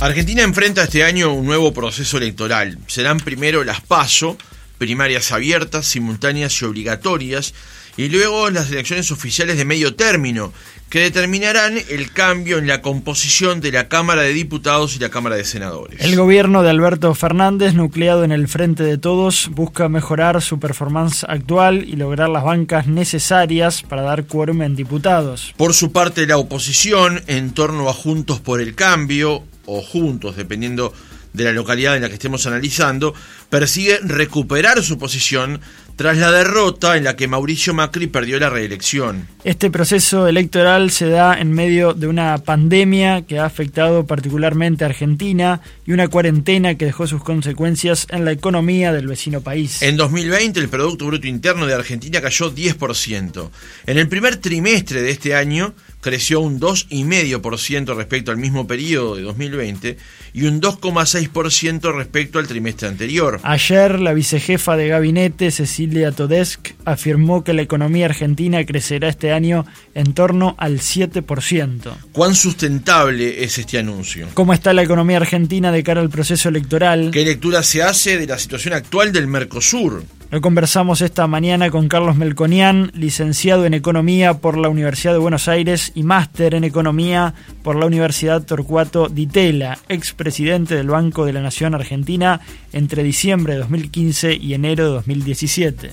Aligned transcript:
Argentina 0.00 0.42
enfrenta 0.42 0.82
este 0.82 1.04
año 1.04 1.32
un 1.32 1.46
nuevo 1.46 1.72
proceso 1.72 2.18
electoral. 2.18 2.78
Serán 2.88 3.20
primero 3.20 3.62
las 3.62 3.80
PASO, 3.80 4.36
primarias 4.76 5.30
abiertas, 5.30 5.86
simultáneas 5.86 6.60
y 6.60 6.64
obligatorias, 6.64 7.54
y 7.96 8.08
luego 8.08 8.50
las 8.50 8.70
elecciones 8.72 9.12
oficiales 9.12 9.56
de 9.56 9.64
medio 9.64 9.94
término, 9.94 10.52
que 10.90 11.00
determinarán 11.00 11.78
el 11.88 12.10
cambio 12.12 12.58
en 12.58 12.66
la 12.66 12.82
composición 12.82 13.60
de 13.60 13.70
la 13.70 13.88
Cámara 13.88 14.22
de 14.22 14.32
Diputados 14.32 14.96
y 14.96 14.98
la 14.98 15.10
Cámara 15.10 15.36
de 15.36 15.44
Senadores. 15.44 16.00
El 16.00 16.16
gobierno 16.16 16.62
de 16.62 16.70
Alberto 16.70 17.14
Fernández, 17.14 17.74
nucleado 17.74 18.24
en 18.24 18.32
el 18.32 18.48
Frente 18.48 18.82
de 18.82 18.98
Todos, 18.98 19.48
busca 19.52 19.88
mejorar 19.88 20.42
su 20.42 20.58
performance 20.58 21.24
actual 21.28 21.84
y 21.88 21.96
lograr 21.96 22.28
las 22.28 22.44
bancas 22.44 22.88
necesarias 22.88 23.82
para 23.82 24.02
dar 24.02 24.26
quórum 24.26 24.62
en 24.62 24.74
diputados. 24.74 25.54
Por 25.56 25.72
su 25.72 25.92
parte, 25.92 26.26
la 26.26 26.36
oposición, 26.36 27.22
en 27.28 27.52
torno 27.52 27.88
a 27.88 27.92
Juntos 27.92 28.40
por 28.40 28.60
el 28.60 28.74
Cambio, 28.74 29.44
o 29.66 29.82
Juntos, 29.82 30.36
dependiendo 30.36 30.92
de 31.32 31.44
la 31.44 31.52
localidad 31.52 31.96
en 31.96 32.02
la 32.02 32.08
que 32.08 32.14
estemos 32.14 32.46
analizando, 32.46 33.12
persigue 33.50 33.98
recuperar 34.02 34.82
su 34.82 34.98
posición 34.98 35.60
tras 35.96 36.16
la 36.16 36.32
derrota 36.32 36.96
en 36.96 37.04
la 37.04 37.14
que 37.14 37.28
Mauricio 37.28 37.74
Macri 37.74 38.06
perdió 38.06 38.38
la 38.40 38.50
reelección. 38.50 39.28
Este 39.44 39.70
proceso 39.70 40.26
electoral 40.26 40.90
se 40.90 41.08
da 41.08 41.38
en 41.38 41.52
medio 41.52 41.94
de 41.94 42.08
una 42.08 42.38
pandemia 42.38 43.22
que 43.22 43.38
ha 43.38 43.44
afectado 43.44 44.06
particularmente 44.06 44.84
a 44.84 44.88
Argentina 44.88 45.60
y 45.86 45.92
una 45.92 46.08
cuarentena 46.08 46.74
que 46.76 46.86
dejó 46.86 47.06
sus 47.06 47.22
consecuencias 47.22 48.06
en 48.10 48.24
la 48.24 48.32
economía 48.32 48.92
del 48.92 49.06
vecino 49.06 49.40
país. 49.40 49.82
En 49.82 49.96
2020 49.96 50.58
el 50.58 50.68
Producto 50.68 51.06
Bruto 51.06 51.26
Interno 51.26 51.66
de 51.66 51.74
Argentina 51.74 52.20
cayó 52.20 52.52
10%. 52.52 53.50
En 53.86 53.98
el 53.98 54.08
primer 54.08 54.36
trimestre 54.36 55.02
de 55.02 55.10
este 55.10 55.34
año 55.34 55.74
creció 56.04 56.40
un 56.40 56.60
2,5% 56.60 57.96
respecto 57.96 58.30
al 58.30 58.36
mismo 58.36 58.66
periodo 58.66 59.16
de 59.16 59.22
2020 59.22 59.96
y 60.34 60.42
un 60.44 60.60
2,6% 60.60 61.96
respecto 61.96 62.38
al 62.38 62.46
trimestre 62.46 62.88
anterior. 62.88 63.40
Ayer 63.42 63.98
la 63.98 64.12
vicejefa 64.12 64.76
de 64.76 64.88
gabinete, 64.88 65.50
Cecilia 65.50 66.12
Todesk, 66.12 66.74
afirmó 66.84 67.42
que 67.42 67.54
la 67.54 67.62
economía 67.62 68.04
argentina 68.04 68.62
crecerá 68.66 69.08
este 69.08 69.32
año 69.32 69.64
en 69.94 70.12
torno 70.12 70.54
al 70.58 70.80
7%. 70.80 71.94
¿Cuán 72.12 72.34
sustentable 72.34 73.42
es 73.42 73.56
este 73.56 73.78
anuncio? 73.78 74.28
¿Cómo 74.34 74.52
está 74.52 74.74
la 74.74 74.82
economía 74.82 75.16
argentina 75.16 75.72
de 75.72 75.82
cara 75.82 76.02
al 76.02 76.10
proceso 76.10 76.50
electoral? 76.50 77.12
¿Qué 77.12 77.24
lectura 77.24 77.62
se 77.62 77.82
hace 77.82 78.18
de 78.18 78.26
la 78.26 78.38
situación 78.38 78.74
actual 78.74 79.10
del 79.10 79.26
Mercosur? 79.26 80.04
Lo 80.34 80.40
conversamos 80.40 81.00
esta 81.00 81.28
mañana 81.28 81.70
con 81.70 81.86
Carlos 81.86 82.16
Melconian, 82.16 82.90
licenciado 82.92 83.66
en 83.66 83.72
Economía 83.72 84.34
por 84.34 84.58
la 84.58 84.68
Universidad 84.68 85.12
de 85.12 85.20
Buenos 85.20 85.46
Aires 85.46 85.92
y 85.94 86.02
máster 86.02 86.56
en 86.56 86.64
Economía 86.64 87.34
por 87.62 87.76
la 87.76 87.86
Universidad 87.86 88.42
Torcuato 88.42 89.08
Di 89.08 89.28
Tella, 89.28 89.78
expresidente 89.88 90.74
del 90.74 90.88
Banco 90.88 91.24
de 91.24 91.34
la 91.34 91.40
Nación 91.40 91.76
Argentina 91.76 92.40
entre 92.72 93.04
diciembre 93.04 93.52
de 93.52 93.60
2015 93.60 94.34
y 94.34 94.54
enero 94.54 94.86
de 94.86 94.90
2017. 94.94 95.90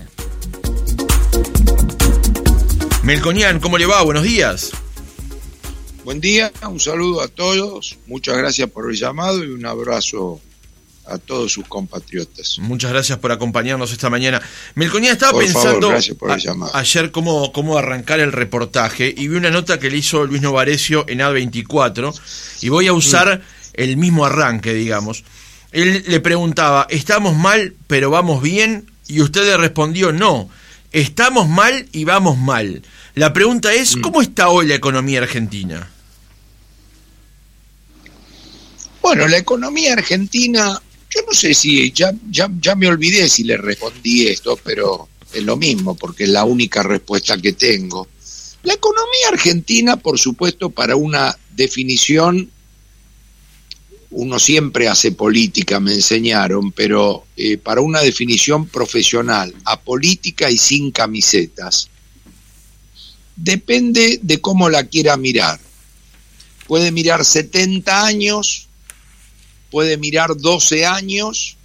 Melconian, 3.04 3.60
¿cómo 3.60 3.78
le 3.78 3.86
va? 3.86 4.02
Buenos 4.02 4.24
días. 4.24 4.72
Buen 6.04 6.20
día, 6.20 6.52
un 6.68 6.80
saludo 6.80 7.22
a 7.22 7.28
todos, 7.28 8.00
muchas 8.08 8.40
gracias 8.40 8.68
por 8.72 8.90
el 8.90 8.98
llamado 8.98 9.44
y 9.44 9.50
un 9.50 9.68
abrazo 9.68 10.42
a 11.12 11.18
todos 11.18 11.52
sus 11.52 11.68
compatriotas. 11.68 12.58
Muchas 12.60 12.92
gracias 12.92 13.20
por 13.20 13.32
acompañarnos 13.32 13.92
esta 13.92 14.10
mañana. 14.10 14.42
Melconía 14.76 15.12
estaba 15.12 15.38
pensando 15.38 15.94
ayer 16.74 17.12
cómo, 17.12 17.52
cómo 17.52 17.78
arrancar 17.78 18.20
el 18.20 18.32
reportaje 18.32 19.14
y 19.16 19.28
vi 19.28 19.36
una 19.36 19.52
nota 19.52 19.80
que 19.80 19.90
le 19.90 19.98
hizo 19.98 20.26
Luis 20.26 20.42
Novarecio 20.42 21.06
en 21.08 21.20
A24 21.20 22.14
y 22.62 22.70
voy 22.70 22.88
a 22.88 22.94
usar 22.94 23.42
el 23.74 23.98
mismo 23.98 24.26
arranque, 24.26 24.74
digamos. 24.74 25.24
Él 25.72 26.04
le 26.08 26.20
preguntaba, 26.20 26.88
¿estamos 26.90 27.36
mal 27.36 27.74
pero 27.88 28.10
vamos 28.10 28.42
bien? 28.42 28.90
Y 29.08 29.22
usted 29.22 29.44
le 29.44 29.58
respondió, 29.58 30.12
no, 30.12 30.50
estamos 30.92 31.50
mal 31.50 31.88
y 31.92 32.06
vamos 32.06 32.38
mal. 32.38 32.82
La 33.16 33.34
pregunta 33.34 33.74
es, 33.74 33.98
mm. 33.98 34.02
¿cómo 34.02 34.22
está 34.22 34.50
hoy 34.50 34.68
la 34.68 34.76
economía 34.76 35.22
argentina? 35.22 35.90
Bueno, 39.02 39.28
la 39.28 39.38
economía 39.38 39.94
argentina 39.94 40.82
yo 41.14 41.22
no 41.28 41.34
sé 41.34 41.54
si, 41.54 41.92
ya, 41.92 42.14
ya, 42.30 42.50
ya 42.60 42.76
me 42.76 42.88
olvidé 42.88 43.28
si 43.28 43.44
le 43.44 43.58
respondí 43.58 44.28
esto, 44.28 44.58
pero 44.64 45.10
es 45.34 45.44
lo 45.44 45.58
mismo, 45.58 45.96
porque 45.96 46.24
es 46.24 46.30
la 46.30 46.46
única 46.46 46.84
respuesta 46.84 47.38
que 47.38 47.54
tengo. 47.54 48.08
La 48.64 48.74
economía 48.74 49.30
argentina, 49.30 49.98
por 49.98 50.20
supuesto, 50.20 50.70
para 50.70 50.96
una 50.96 51.38
definición, 51.56 52.50
uno 54.12 54.40
siempre 54.40 54.88
hace 54.88 55.12
política, 55.12 55.80
me 55.80 55.94
enseñaron, 55.94 56.72
pero 56.72 57.26
eh, 57.36 57.58
para 57.58 57.82
una 57.82 58.02
definición 58.02 58.68
profesional, 58.68 59.54
apolítica 59.66 60.50
y 60.52 60.58
sin 60.58 60.92
camisetas, 60.92 61.90
depende 63.36 64.20
de 64.22 64.40
cómo 64.40 64.70
la 64.70 64.86
quiera 64.86 65.18
mirar. 65.18 65.60
Puede 66.68 66.92
mirar 66.92 67.26
70 67.26 68.06
años, 68.06 68.68
puede 69.72 69.98
mirar 69.98 70.38
12 70.38 70.86
años, 70.86 71.56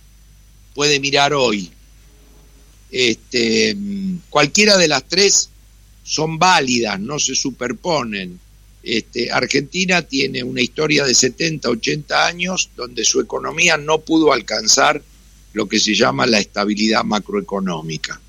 puede 0.75 1.01
mirar 1.01 1.35
hoy. 1.35 1.71
Este, 2.91 3.77
cualquiera 4.31 4.79
de 4.79 4.89
las 4.89 5.05
tres 5.05 5.51
son 6.05 6.39
válidas, 6.39 6.99
no 7.01 7.19
se 7.19 7.35
superponen. 7.35 8.39
Este, 8.83 9.33
Argentina 9.33 10.03
tiene 10.03 10.45
una 10.45 10.63
historia 10.63 11.05
de 11.05 11.13
70, 11.13 11.69
80 11.69 12.27
años 12.27 12.71
donde 12.77 13.05
su 13.05 13.21
economía 13.21 13.77
no 13.77 13.99
pudo 14.01 14.33
alcanzar 14.33 15.03
lo 15.53 15.69
que 15.69 15.81
se 15.81 15.95
llama 15.95 16.27
la 16.27 16.39
estabilidad 16.39 17.03
macroeconómica. 17.03 18.21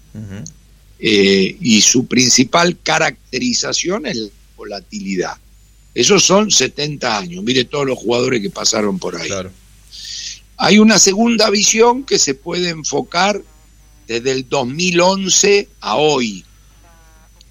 Eh, 0.99 1.57
y 1.61 1.81
su 1.81 2.07
principal 2.07 2.79
caracterización 2.81 4.07
es 4.07 4.17
la 4.17 4.29
volatilidad. 4.55 5.37
Esos 5.93 6.23
son 6.23 6.49
70 6.49 7.17
años. 7.17 7.43
Mire 7.43 7.65
todos 7.65 7.85
los 7.85 7.99
jugadores 7.99 8.41
que 8.41 8.49
pasaron 8.49 8.97
por 8.97 9.15
ahí. 9.15 9.29
Hay 10.57 10.79
una 10.79 10.97
segunda 10.97 11.51
visión 11.51 12.03
que 12.03 12.17
se 12.17 12.33
puede 12.33 12.69
enfocar 12.69 13.43
desde 14.07 14.31
el 14.31 14.49
2011 14.49 15.69
a 15.81 15.97
hoy. 15.97 16.43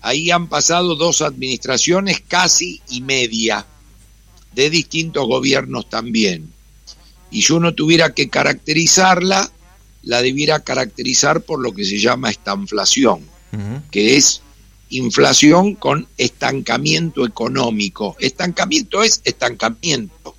Ahí 0.00 0.32
han 0.32 0.48
pasado 0.48 0.96
dos 0.96 1.22
administraciones 1.22 2.20
casi 2.26 2.80
y 2.88 3.02
media, 3.02 3.64
de 4.54 4.70
distintos 4.70 5.26
gobiernos 5.26 5.88
también. 5.88 6.52
Y 7.30 7.42
si 7.42 7.52
uno 7.52 7.74
tuviera 7.74 8.12
que 8.12 8.28
caracterizarla, 8.28 9.52
la 10.02 10.22
debiera 10.22 10.60
caracterizar 10.60 11.42
por 11.42 11.60
lo 11.60 11.72
que 11.72 11.84
se 11.84 11.98
llama 11.98 12.30
estanflación, 12.30 13.20
que 13.92 14.16
es 14.16 14.42
inflación 14.90 15.74
con 15.74 16.08
estancamiento 16.16 17.24
económico. 17.24 18.16
Estancamiento 18.18 19.02
es 19.02 19.20
estancamiento 19.24 20.35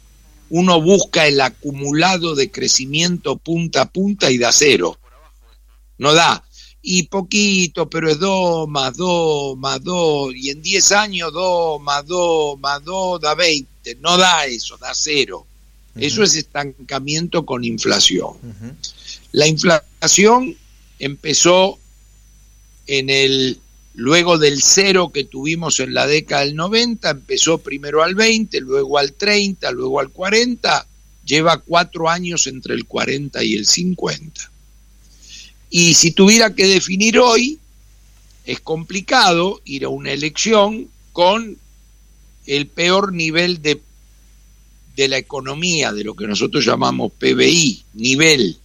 uno 0.49 0.81
busca 0.81 1.27
el 1.27 1.41
acumulado 1.41 2.35
de 2.35 2.51
crecimiento 2.51 3.37
punta 3.37 3.81
a 3.81 3.91
punta 3.91 4.31
y 4.31 4.37
da 4.37 4.51
cero. 4.51 4.97
No 5.97 6.13
da. 6.13 6.43
Y 6.81 7.03
poquito, 7.03 7.89
pero 7.89 8.09
es 8.09 8.19
2 8.19 8.69
más 8.69 8.95
2 8.95 9.57
más 9.57 9.83
2. 9.83 10.33
Y 10.35 10.49
en 10.51 10.61
10 10.61 10.91
años 10.93 11.33
2 11.33 11.81
más 11.81 12.05
2 12.05 12.59
más 12.59 12.83
2 12.83 13.21
da 13.21 13.35
20. 13.35 13.95
No 13.99 14.17
da 14.17 14.45
eso, 14.45 14.77
da 14.77 14.93
cero. 14.93 15.45
Eso 15.95 16.23
es 16.23 16.35
estancamiento 16.35 17.45
con 17.45 17.63
inflación. 17.63 18.37
La 19.31 19.47
inflación 19.47 20.55
empezó 20.99 21.79
en 22.85 23.09
el 23.09 23.59
Luego 23.97 24.37
del 24.37 24.61
cero 24.61 25.11
que 25.11 25.23
tuvimos 25.23 25.79
en 25.79 25.95
la 25.95 26.05
década 26.05 26.45
del 26.45 26.55
90, 26.55 27.09
empezó 27.09 27.57
primero 27.57 28.03
al 28.03 28.13
20, 28.13 28.61
luego 28.61 28.99
al 28.99 29.13
30, 29.13 29.71
luego 29.71 29.99
al 29.99 30.11
40, 30.11 30.85
lleva 31.25 31.57
cuatro 31.57 32.07
años 32.07 32.45
entre 32.45 32.75
el 32.75 32.85
40 32.85 33.43
y 33.43 33.55
el 33.55 33.65
50. 33.65 34.51
Y 35.71 35.95
si 35.95 36.11
tuviera 36.11 36.53
que 36.53 36.67
definir 36.67 37.17
hoy, 37.17 37.57
es 38.45 38.59
complicado 38.59 39.61
ir 39.65 39.85
a 39.85 39.89
una 39.89 40.11
elección 40.11 40.89
con 41.11 41.57
el 42.45 42.67
peor 42.67 43.13
nivel 43.13 43.63
de, 43.63 43.81
de 44.95 45.07
la 45.07 45.17
economía, 45.17 45.91
de 45.91 46.03
lo 46.03 46.15
que 46.15 46.27
nosotros 46.27 46.63
llamamos 46.63 47.13
PBI, 47.13 47.83
nivel 47.95 48.59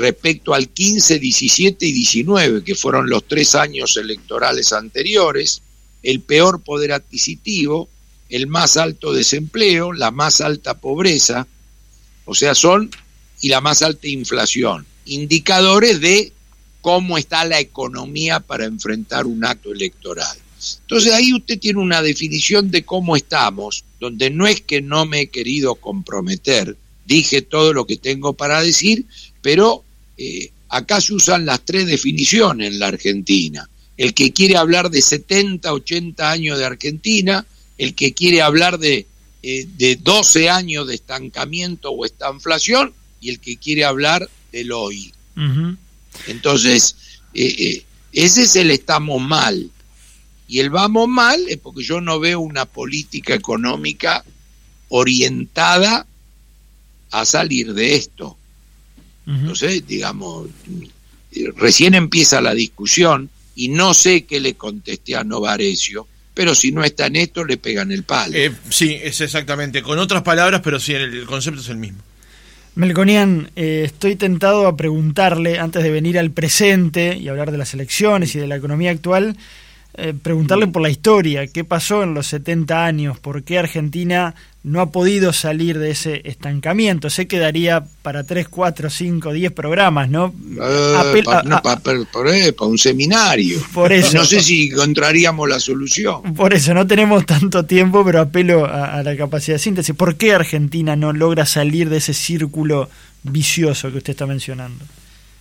respecto 0.00 0.54
al 0.54 0.70
15, 0.70 1.18
17 1.18 1.86
y 1.86 1.92
19, 1.92 2.64
que 2.64 2.74
fueron 2.74 3.10
los 3.10 3.28
tres 3.28 3.54
años 3.54 3.98
electorales 3.98 4.72
anteriores, 4.72 5.60
el 6.02 6.20
peor 6.20 6.62
poder 6.62 6.92
adquisitivo, 6.92 7.86
el 8.30 8.46
más 8.46 8.78
alto 8.78 9.12
desempleo, 9.12 9.92
la 9.92 10.10
más 10.10 10.40
alta 10.40 10.78
pobreza, 10.78 11.46
o 12.24 12.34
sea, 12.34 12.54
son 12.54 12.90
y 13.42 13.48
la 13.48 13.60
más 13.60 13.82
alta 13.82 14.08
inflación, 14.08 14.86
indicadores 15.04 16.00
de 16.00 16.32
cómo 16.80 17.18
está 17.18 17.44
la 17.44 17.60
economía 17.60 18.40
para 18.40 18.64
enfrentar 18.64 19.26
un 19.26 19.44
acto 19.44 19.70
electoral. 19.70 20.38
Entonces 20.80 21.12
ahí 21.12 21.34
usted 21.34 21.58
tiene 21.58 21.78
una 21.78 22.00
definición 22.00 22.70
de 22.70 22.84
cómo 22.84 23.16
estamos 23.16 23.84
donde 23.98 24.30
no 24.30 24.46
es 24.46 24.62
que 24.62 24.80
no 24.80 25.04
me 25.04 25.20
he 25.20 25.26
querido 25.26 25.74
comprometer, 25.74 26.78
dije 27.04 27.42
todo 27.42 27.74
lo 27.74 27.86
que 27.86 27.98
tengo 27.98 28.32
para 28.32 28.62
decir, 28.62 29.04
pero 29.42 29.84
eh, 30.22 30.52
acá 30.68 31.00
se 31.00 31.14
usan 31.14 31.46
las 31.46 31.64
tres 31.64 31.86
definiciones 31.86 32.70
en 32.70 32.78
la 32.78 32.88
Argentina. 32.88 33.66
El 33.96 34.12
que 34.12 34.34
quiere 34.34 34.58
hablar 34.58 34.90
de 34.90 35.00
70, 35.00 35.72
80 35.72 36.30
años 36.30 36.58
de 36.58 36.66
Argentina, 36.66 37.46
el 37.78 37.94
que 37.94 38.12
quiere 38.12 38.42
hablar 38.42 38.78
de, 38.78 39.06
eh, 39.42 39.66
de 39.78 39.96
12 39.96 40.50
años 40.50 40.86
de 40.86 40.94
estancamiento 40.94 41.90
o 41.90 42.04
estanflación 42.04 42.92
y 43.22 43.30
el 43.30 43.40
que 43.40 43.56
quiere 43.56 43.84
hablar 43.84 44.28
del 44.52 44.72
hoy. 44.72 45.14
Entonces, 46.26 46.96
eh, 47.32 47.82
ese 48.12 48.42
es 48.42 48.56
el 48.56 48.72
estamos 48.72 49.22
mal. 49.22 49.70
Y 50.46 50.58
el 50.58 50.68
vamos 50.68 51.08
mal 51.08 51.40
es 51.48 51.56
porque 51.56 51.82
yo 51.82 52.02
no 52.02 52.20
veo 52.20 52.40
una 52.40 52.66
política 52.66 53.32
económica 53.32 54.22
orientada 54.90 56.06
a 57.10 57.24
salir 57.24 57.72
de 57.72 57.94
esto. 57.94 58.36
Entonces, 59.30 59.86
digamos, 59.86 60.48
recién 61.56 61.94
empieza 61.94 62.40
la 62.40 62.52
discusión 62.52 63.30
y 63.54 63.68
no 63.68 63.94
sé 63.94 64.24
qué 64.24 64.40
le 64.40 64.54
contesté 64.54 65.14
a 65.14 65.22
Novarecio, 65.22 66.06
pero 66.34 66.54
si 66.54 66.72
no 66.72 66.82
está 66.82 67.06
en 67.06 67.16
esto, 67.16 67.44
le 67.44 67.56
pegan 67.56 67.92
el 67.92 68.02
palo. 68.04 68.34
Eh, 68.34 68.52
sí, 68.70 68.96
es 69.02 69.20
exactamente, 69.20 69.82
con 69.82 69.98
otras 69.98 70.22
palabras, 70.22 70.60
pero 70.64 70.80
sí, 70.80 70.94
el, 70.94 71.26
concepto 71.26 71.60
es 71.60 71.68
el 71.68 71.76
mismo. 71.76 71.98
Melconian, 72.76 73.50
eh, 73.56 73.82
estoy 73.84 74.16
tentado 74.16 74.66
a 74.66 74.76
preguntarle, 74.76 75.58
antes 75.58 75.82
de 75.82 75.90
venir 75.90 76.18
al 76.18 76.30
presente 76.30 77.16
y 77.16 77.28
hablar 77.28 77.50
de 77.50 77.58
las 77.58 77.74
elecciones 77.74 78.34
y 78.34 78.38
de 78.38 78.46
la 78.46 78.56
economía 78.56 78.90
actual, 78.90 79.36
eh, 79.94 80.14
preguntarle 80.14 80.68
por 80.68 80.82
la 80.82 80.88
historia, 80.88 81.46
qué 81.48 81.64
pasó 81.64 82.04
en 82.04 82.14
los 82.14 82.28
70 82.28 82.84
años, 82.84 83.18
por 83.18 83.42
qué 83.42 83.58
Argentina 83.58 84.34
no 84.62 84.82
ha 84.82 84.92
podido 84.92 85.32
salir 85.32 85.78
de 85.78 85.90
ese 85.90 86.20
estancamiento. 86.24 87.08
Sé 87.08 87.26
que 87.26 87.38
daría 87.38 87.86
para 88.02 88.24
3, 88.24 88.48
4, 88.48 88.90
5, 88.90 89.32
10 89.32 89.52
programas, 89.52 90.10
¿no? 90.10 90.34
Eh, 90.60 91.54
para 92.52 92.66
un 92.66 92.78
seminario. 92.78 93.58
Por 93.72 93.92
eso. 93.92 94.18
No 94.18 94.24
sé 94.24 94.42
si 94.42 94.68
encontraríamos 94.68 95.48
la 95.48 95.58
solución. 95.58 96.34
Por 96.34 96.52
eso, 96.52 96.74
no 96.74 96.86
tenemos 96.86 97.24
tanto 97.24 97.64
tiempo, 97.64 98.04
pero 98.04 98.20
apelo 98.20 98.66
a, 98.66 99.02
la 99.02 99.16
capacidad 99.16 99.54
de 99.54 99.60
síntesis. 99.60 99.94
¿Por 99.94 100.16
qué 100.16 100.34
Argentina 100.34 100.94
no 100.94 101.12
logra 101.12 101.46
salir 101.46 101.88
de 101.88 101.96
ese 101.96 102.12
círculo 102.12 102.90
vicioso 103.22 103.90
que 103.90 103.98
usted 103.98 104.10
está 104.10 104.26
mencionando? 104.26 104.84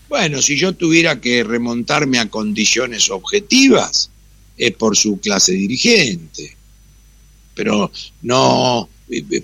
Bueno, 0.07 0.41
si 0.41 0.55
yo 0.55 0.73
tuviera 0.73 1.19
que 1.19 1.43
remontarme 1.43 2.19
a 2.19 2.29
condiciones 2.29 3.09
objetivas, 3.09 4.09
es 4.57 4.71
por 4.71 4.95
su 4.95 5.19
clase 5.19 5.51
dirigente, 5.51 6.55
pero 7.53 7.91
no 8.21 8.89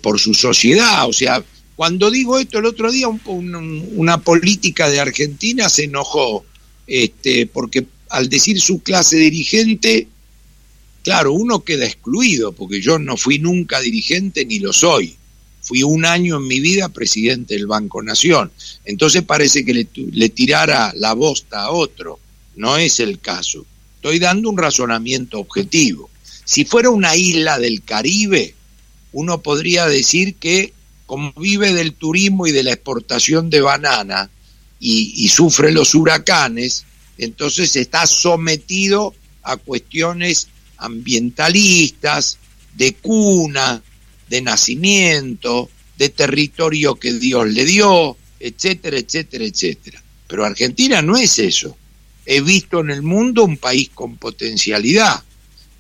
por 0.01 0.19
su 0.19 0.33
sociedad. 0.33 1.07
O 1.07 1.13
sea, 1.13 1.44
cuando 1.75 2.09
digo 2.09 2.39
esto 2.39 2.59
el 2.59 2.65
otro 2.65 2.91
día, 2.91 3.07
una 3.07 4.21
política 4.21 4.89
de 4.89 5.00
Argentina 5.00 5.69
se 5.69 5.85
enojó, 5.85 6.45
este, 6.88 7.47
porque 7.47 7.85
al 8.09 8.29
decir 8.29 8.62
su 8.62 8.79
clase 8.79 9.17
dirigente, 9.17 10.07
claro, 11.03 11.33
uno 11.33 11.63
queda 11.63 11.85
excluido, 11.85 12.53
porque 12.53 12.81
yo 12.81 12.97
no 12.97 13.17
fui 13.17 13.39
nunca 13.39 13.81
dirigente 13.81 14.45
ni 14.45 14.59
lo 14.59 14.71
soy. 14.71 15.15
Fui 15.62 15.81
un 15.83 16.06
año 16.06 16.38
en 16.38 16.47
mi 16.47 16.59
vida 16.59 16.89
presidente 16.89 17.56
del 17.56 17.67
Banco 17.67 18.01
Nación. 18.01 18.51
Entonces 18.85 19.23
parece 19.23 19.65
que 19.65 19.73
le, 19.73 19.88
le 20.12 20.29
tirara 20.29 20.94
la 20.95 21.13
bosta 21.13 21.63
a 21.63 21.71
otro. 21.71 22.19
No 22.56 22.77
es 22.77 23.00
el 23.00 23.19
caso. 23.19 23.65
Estoy 23.95 24.19
dando 24.19 24.50
un 24.50 24.57
razonamiento 24.57 25.39
objetivo. 25.39 26.09
Si 26.45 26.63
fuera 26.63 26.91
una 26.91 27.15
isla 27.15 27.57
del 27.57 27.83
Caribe, 27.83 28.54
uno 29.15 29.41
podría 29.41 29.88
decir 29.88 30.35
que 30.35 30.73
como 31.06 31.33
vive 31.33 31.73
del 31.73 31.94
turismo 31.94 32.47
y 32.47 32.51
de 32.51 32.63
la 32.63 32.73
exportación 32.73 33.50
de 33.50 33.62
banana 33.62 34.29
y, 34.79 35.27
sufre 35.29 35.71
los 35.71 35.95
huracanes, 35.95 36.85
entonces 37.17 37.75
está 37.75 38.06
sometido 38.06 39.13
a 39.41 39.57
cuestiones 39.57 40.47
ambientalistas, 40.77 42.38
de 42.75 42.94
cuna, 42.95 43.81
de 44.29 44.41
nacimiento, 44.41 45.69
de 45.97 46.09
territorio 46.09 46.95
que 46.95 47.13
Dios 47.13 47.47
le 47.47 47.65
dio, 47.65 48.17
etcétera, 48.39 48.97
etcétera, 48.97 49.45
etcétera. 49.45 50.03
Pero 50.27 50.45
Argentina 50.45 51.01
no 51.01 51.15
es 51.17 51.39
eso 51.39 51.77
he 52.25 52.41
visto 52.41 52.79
en 52.79 52.89
el 52.89 53.03
mundo 53.03 53.44
un 53.44 53.57
país 53.57 53.89
con 53.94 54.17
potencialidad, 54.17 55.23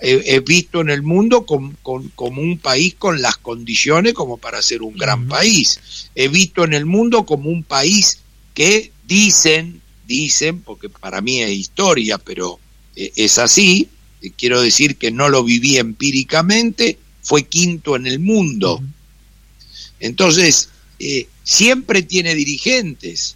he, 0.07 0.39
visto 0.39 0.81
en 0.81 0.91
el 0.91 1.01
mundo 1.01 1.45
como 1.45 2.41
un 2.41 2.59
país 2.59 2.93
con 2.95 3.21
las 3.23 3.37
condiciones 3.37 4.13
como 4.13 4.37
para 4.37 4.61
ser 4.61 4.83
un 4.83 4.95
gran 4.95 5.27
país, 5.27 6.09
he 6.13 6.27
visto 6.27 6.63
en 6.63 6.73
el 6.73 6.85
mundo 6.85 7.25
como 7.25 7.49
un 7.49 7.63
país 7.63 8.19
que 8.53 8.91
dicen, 9.07 9.81
dicen, 10.07 10.61
porque 10.61 10.89
para 10.89 11.21
mí 11.21 11.41
es 11.41 11.49
historia, 11.51 12.19
pero 12.19 12.59
eh, 12.95 13.11
es 13.15 13.39
así, 13.39 13.89
eh, 14.21 14.31
quiero 14.37 14.61
decir 14.61 14.97
que 14.97 15.09
no 15.09 15.27
lo 15.29 15.43
viví 15.43 15.77
empíricamente, 15.77 16.99
fue 17.23 17.43
quinto 17.43 17.95
en 17.95 18.05
el 18.05 18.19
mundo. 18.19 18.83
Entonces, 19.99 20.69
eh, 20.99 21.27
siempre 21.43 22.03
tiene 22.03 22.35
dirigentes, 22.35 23.35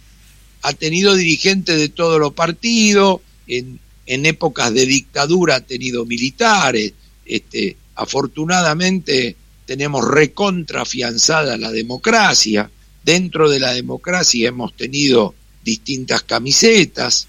ha 0.62 0.72
tenido 0.72 1.16
dirigentes 1.16 1.78
de 1.78 1.88
todos 1.88 2.20
los 2.20 2.32
partidos, 2.34 3.20
en, 3.48 3.80
en 4.10 4.26
épocas 4.26 4.74
de 4.74 4.86
dictadura 4.86 5.54
ha 5.54 5.60
tenido 5.60 6.04
militares, 6.04 6.92
este, 7.24 7.76
afortunadamente 7.94 9.36
tenemos 9.64 10.04
recontrafianzada 10.04 11.56
la 11.56 11.70
democracia, 11.70 12.68
dentro 13.04 13.48
de 13.48 13.60
la 13.60 13.72
democracia 13.72 14.48
hemos 14.48 14.76
tenido 14.76 15.36
distintas 15.62 16.24
camisetas, 16.24 17.28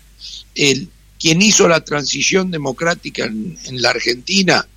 el, 0.56 0.90
quien 1.20 1.44
hizo 1.44 1.68
la 1.68 1.86
transición 1.86 2.50
democrática 2.50 3.26
en, 3.26 3.60
en 3.66 3.80
la 3.80 3.92
Argentina 3.92 4.68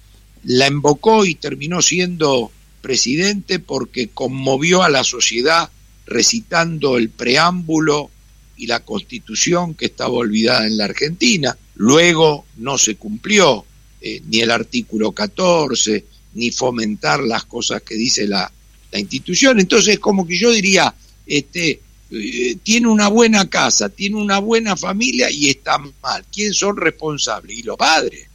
la 0.43 0.67
invocó 0.67 1.25
y 1.25 1.37
terminó 1.37 1.81
siendo 1.81 2.53
presidente 2.83 3.61
porque 3.61 4.11
conmovió 4.11 4.83
a 4.83 4.91
la 4.91 5.05
sociedad 5.05 5.71
recitando 6.05 6.99
el 6.99 7.09
preámbulo 7.09 8.11
y 8.59 8.67
la 8.67 8.81
constitución 8.81 9.73
que 9.73 9.87
estaba 9.87 10.11
olvidada 10.11 10.67
en 10.67 10.77
la 10.77 10.85
Argentina. 10.85 11.57
Luego 11.77 12.47
no 12.57 12.79
se 12.79 12.97
cumplió 12.97 13.65
eh, 14.01 14.23
ni 14.27 14.41
el 14.41 14.51
artículo 14.51 15.13
14, 15.13 16.05
ni 16.35 16.51
fomentar 16.51 17.23
las 17.23 17.45
cosas 17.45 17.83
que 17.83 17.95
dice 17.95 18.27
la, 18.27 18.51
la 18.93 18.99
institución. 18.99 19.61
Entonces, 19.61 19.99
como 19.99 20.27
que 20.27 20.39
yo 20.39 20.51
diría, 20.51 20.95
este, 21.27 21.81
eh, 22.11 22.57
tiene 22.63 22.89
una 22.89 23.09
buena 23.09 23.49
casa, 23.49 23.89
tiene 23.89 24.17
una 24.17 24.39
buena 24.39 24.77
familia 24.77 25.31
y 25.31 25.49
está 25.49 25.79
mal. 25.79 26.25
¿Quién 26.33 26.55
son 26.55 26.77
responsables? 26.77 27.59
Y 27.59 27.63
los 27.63 27.77
padres. 27.77 28.29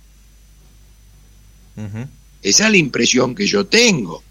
Esa 2.42 2.66
es 2.66 2.72
la 2.72 2.78
impresión 2.78 3.34
que 3.34 3.48
yo 3.48 3.66
tengo. 3.66 4.22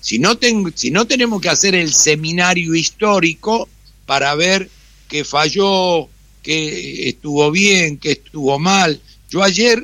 Si 0.00 0.18
no, 0.18 0.36
tengo, 0.36 0.70
si 0.74 0.90
no 0.90 1.06
tenemos 1.06 1.40
que 1.40 1.48
hacer 1.48 1.74
el 1.74 1.94
seminario 1.94 2.74
histórico 2.74 3.70
para 4.04 4.34
ver 4.34 4.68
que 5.08 5.24
falló, 5.24 6.10
que 6.44 7.08
estuvo 7.08 7.50
bien, 7.50 7.98
que 7.98 8.12
estuvo 8.12 8.58
mal. 8.60 9.00
Yo 9.30 9.42
ayer, 9.42 9.82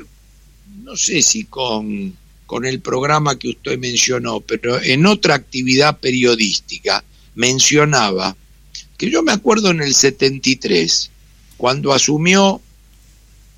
no 0.83 0.95
sé 0.95 1.21
si 1.21 1.45
con, 1.45 2.15
con 2.45 2.65
el 2.65 2.79
programa 2.79 3.37
que 3.37 3.49
usted 3.49 3.77
mencionó, 3.79 4.39
pero 4.39 4.81
en 4.81 5.05
otra 5.05 5.35
actividad 5.35 5.99
periodística 5.99 7.03
mencionaba 7.35 8.37
que 8.97 9.09
yo 9.09 9.23
me 9.23 9.31
acuerdo 9.31 9.71
en 9.71 9.81
el 9.81 9.95
73, 9.95 11.09
cuando 11.57 11.91
asumió 11.91 12.61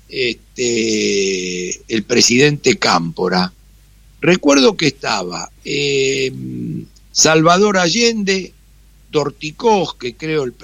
este, 0.08 1.68
el 1.94 2.02
presidente 2.04 2.78
Cámpora, 2.78 3.52
recuerdo 4.22 4.74
que 4.74 4.86
estaba 4.86 5.50
eh, 5.62 6.32
Salvador 7.12 7.76
Allende, 7.76 8.54
Torticós, 9.10 9.94
que 9.96 10.14
creo 10.14 10.44
el 10.44 10.54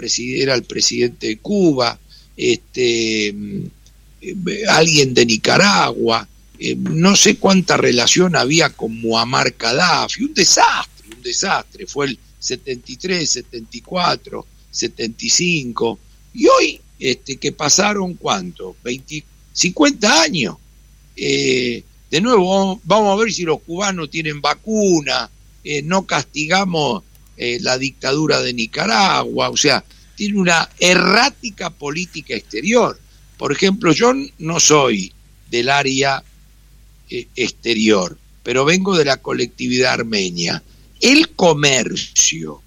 era 0.41 0.55
el 0.55 0.63
presidente 0.63 1.27
de 1.27 1.39
Cuba, 1.39 2.01
este, 2.41 3.35
mm, 3.35 3.65
alguien 4.71 5.13
de 5.13 5.27
Nicaragua, 5.27 6.27
eh, 6.59 6.75
no 6.75 7.15
sé 7.15 7.37
cuánta 7.37 7.77
relación 7.77 8.35
había 8.35 8.71
con 8.71 8.99
Muammar 8.99 9.55
Gaddafi, 9.59 10.25
un 10.25 10.33
desastre, 10.33 11.09
un 11.15 11.23
desastre, 11.23 11.87
fue 11.87 12.07
el 12.07 12.19
73, 12.39 13.29
74, 13.29 14.47
75, 14.71 15.99
y 16.33 16.47
hoy, 16.47 16.81
este, 16.99 17.37
que 17.37 17.53
pasaron 17.53 18.15
cuánto, 18.15 18.75
20, 18.83 19.23
50 19.53 20.23
años, 20.23 20.57
eh, 21.17 21.83
de 22.11 22.21
nuevo 22.23 22.81
vamos 22.85 23.13
a 23.19 23.23
ver 23.23 23.33
si 23.35 23.43
los 23.43 23.61
cubanos 23.61 24.11
tienen 24.11 24.41
vacuna, 24.41 25.31
eh, 25.63 25.83
no 25.83 26.07
castigamos 26.07 27.03
la 27.61 27.79
dictadura 27.79 28.43
de 28.43 28.53
Nicaragua, 28.53 29.49
o 29.49 29.57
sea, 29.57 29.83
tiene 30.21 30.39
una 30.39 30.69
errática 30.79 31.71
política 31.71 32.35
exterior. 32.35 33.01
Por 33.39 33.53
ejemplo, 33.53 33.91
yo 33.95 34.13
no 34.37 34.61
soy 34.61 35.11
del 35.51 35.71
área 35.71 36.23
eh, 37.09 37.27
exterior, 37.37 38.19
pero 38.43 38.67
vengo 38.67 38.99
de 38.99 39.07
la 39.07 39.17
colectividad 39.17 39.95
armenia. 39.95 40.63
El 41.01 41.31
comercio 41.31 42.61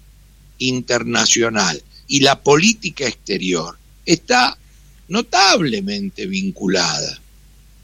internacional 0.58 1.80
y 2.08 2.22
la 2.22 2.42
política 2.42 3.06
exterior 3.06 3.78
está 4.04 4.58
notablemente 5.06 6.26
vinculada. 6.26 7.20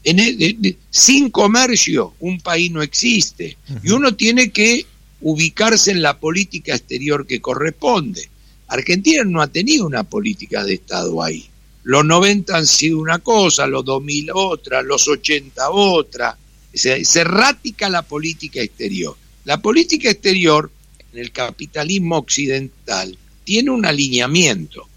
En 0.03 0.75
sin 0.89 1.29
comercio 1.29 2.15
un 2.19 2.41
país 2.41 2.69
no 2.71 2.81
existe 2.81 3.55
y 3.81 3.91
uno 3.91 4.17
tiene 4.17 4.51
que 4.51 4.85
ubicarse 5.21 5.91
en 5.91 6.01
la 6.01 6.19
política 6.19 6.75
exterior 6.75 7.25
que 7.25 7.39
corresponde. 7.39 8.30
Argentina 8.71 9.25
no 9.25 9.41
ha 9.41 9.47
tenido 9.47 9.85
una 9.85 10.05
política 10.05 10.63
de 10.63 10.75
Estado 10.75 11.21
ahí. 11.21 11.45
Los 11.83 12.05
90 12.05 12.55
han 12.55 12.65
sido 12.65 12.99
una 12.99 13.19
cosa, 13.19 13.67
los 13.67 13.83
2000 13.83 14.31
otra, 14.33 14.81
los 14.81 15.09
80 15.09 15.71
otra. 15.71 16.37
Se, 16.73 17.03
errática 17.19 17.89
la 17.89 18.01
política 18.01 18.61
exterior. 18.61 19.17
La 19.43 19.61
política 19.61 20.09
exterior 20.09 20.71
en 21.11 21.19
el 21.19 21.33
capitalismo 21.33 22.17
occidental 22.17 23.17
tiene 23.43 23.71
un 23.71 23.85
alineamiento. 23.85 24.87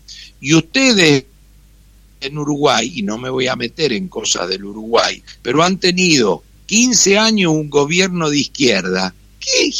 Y 0.40 0.54
ustedes 0.54 1.24
en 2.20 2.38
Uruguay, 2.38 2.92
y 2.94 3.02
no 3.02 3.18
me 3.18 3.28
voy 3.28 3.48
a 3.48 3.56
meter 3.56 3.92
en 3.92 4.06
cosas 4.06 4.48
del 4.48 4.64
Uruguay, 4.64 5.20
pero 5.42 5.64
han 5.64 5.80
tenido 5.80 6.44
15 6.66 7.18
años 7.18 7.52
un 7.52 7.68
gobierno 7.68 8.30
de 8.30 8.38
izquierda 8.38 9.12
que 9.40 9.74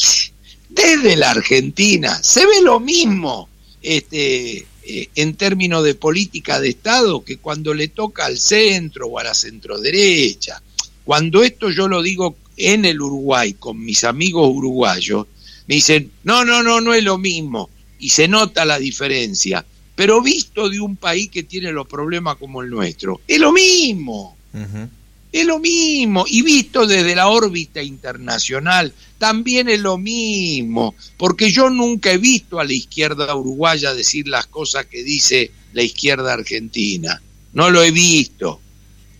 desde 0.69 1.17
la 1.17 1.31
Argentina 1.31 2.21
se 2.25 2.45
ve 2.45 2.61
lo 2.61 2.81
mismo 2.81 3.49
este, 3.85 4.67
eh, 4.85 5.09
en 5.15 5.35
términos 5.35 5.85
de 5.85 5.95
política 5.95 6.61
de 6.61 6.71
Estado 6.71 7.25
que 7.25 7.37
cuando 7.37 7.75
le 7.75 7.89
toca 7.89 8.27
al 8.27 8.39
centro 8.39 9.07
o 9.07 9.19
a 9.19 9.25
la 9.25 9.35
centroderecha. 9.35 10.61
Cuando 11.05 11.43
esto 11.43 11.71
yo 11.71 11.87
lo 11.87 12.03
digo 12.03 12.37
en 12.57 12.85
el 12.85 13.01
Uruguay 13.01 13.55
con 13.55 13.85
mis 13.85 14.05
amigos 14.05 14.51
uruguayos, 14.53 15.27
me 15.67 15.77
dicen, 15.77 16.11
no, 16.25 16.45
no, 16.45 16.63
no, 16.63 16.81
no 16.81 16.95
es 16.95 17.05
lo 17.05 17.19
mismo. 17.19 17.71
Y 17.99 18.11
se 18.11 18.27
nota 18.27 18.65
la 18.65 18.79
diferencia 18.79 19.65
pero 19.95 20.21
visto 20.21 20.69
de 20.69 20.81
un 20.81 20.97
país 20.97 21.31
que 21.31 21.45
tiene 21.45 21.71
los 21.73 21.87
problemas 21.87 22.37
como 22.37 22.63
el 22.63 22.71
nuestro, 22.71 23.21
es 23.27 23.39
lo 23.39 23.53
mismo. 23.53 24.37
Es 25.35 25.45
lo 25.45 25.59
mismo. 25.59 26.25
Y 26.29 26.43
visto 26.43 26.87
desde 26.87 27.17
la 27.17 27.27
órbita 27.27 27.83
internacional, 27.83 28.95
también 29.19 29.69
es 29.69 29.81
lo 29.81 29.99
mismo. 29.99 30.95
Porque 31.17 31.51
yo 31.51 31.71
nunca 31.71 32.13
he 32.13 32.19
visto 32.19 32.61
a 32.61 32.65
la 32.65 32.73
izquierda 32.73 33.35
uruguaya 33.35 33.95
decir 33.95 34.29
las 34.29 34.47
cosas 34.47 34.87
que 34.87 35.03
dice 35.03 35.51
la 35.73 35.83
izquierda 35.83 36.35
argentina. 36.35 37.21
No 37.53 37.69
lo 37.69 37.83
he 37.83 37.91
visto. 37.91 38.61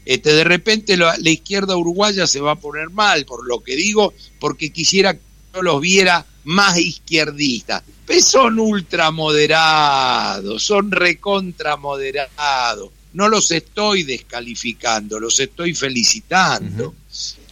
Este, 0.05 0.35
de 0.35 0.45
repente 0.45 0.97
la, 0.97 1.17
izquierda 1.25 1.77
uruguaya 1.77 2.29
se 2.29 2.41
va 2.41 2.53
a 2.53 2.61
poner 2.61 2.91
mal 2.91 3.25
por 3.25 3.45
lo 3.45 3.65
que 3.65 3.75
digo, 3.75 4.15
porque 4.39 4.71
quisiera 4.71 5.15
que 5.15 5.21
yo 5.53 5.63
los 5.63 5.81
viera 5.81 6.25
más 6.45 6.79
izquierdistas 6.79 7.83
son 8.21 8.61
ultramoderados, 8.61 10.63
son 10.63 10.93
recontramoderados. 10.93 12.91
No 13.15 13.29
los 13.29 13.51
estoy 13.51 14.03
descalificando, 14.03 15.19
los 15.19 15.41
estoy 15.41 15.75
felicitando. 15.75 16.95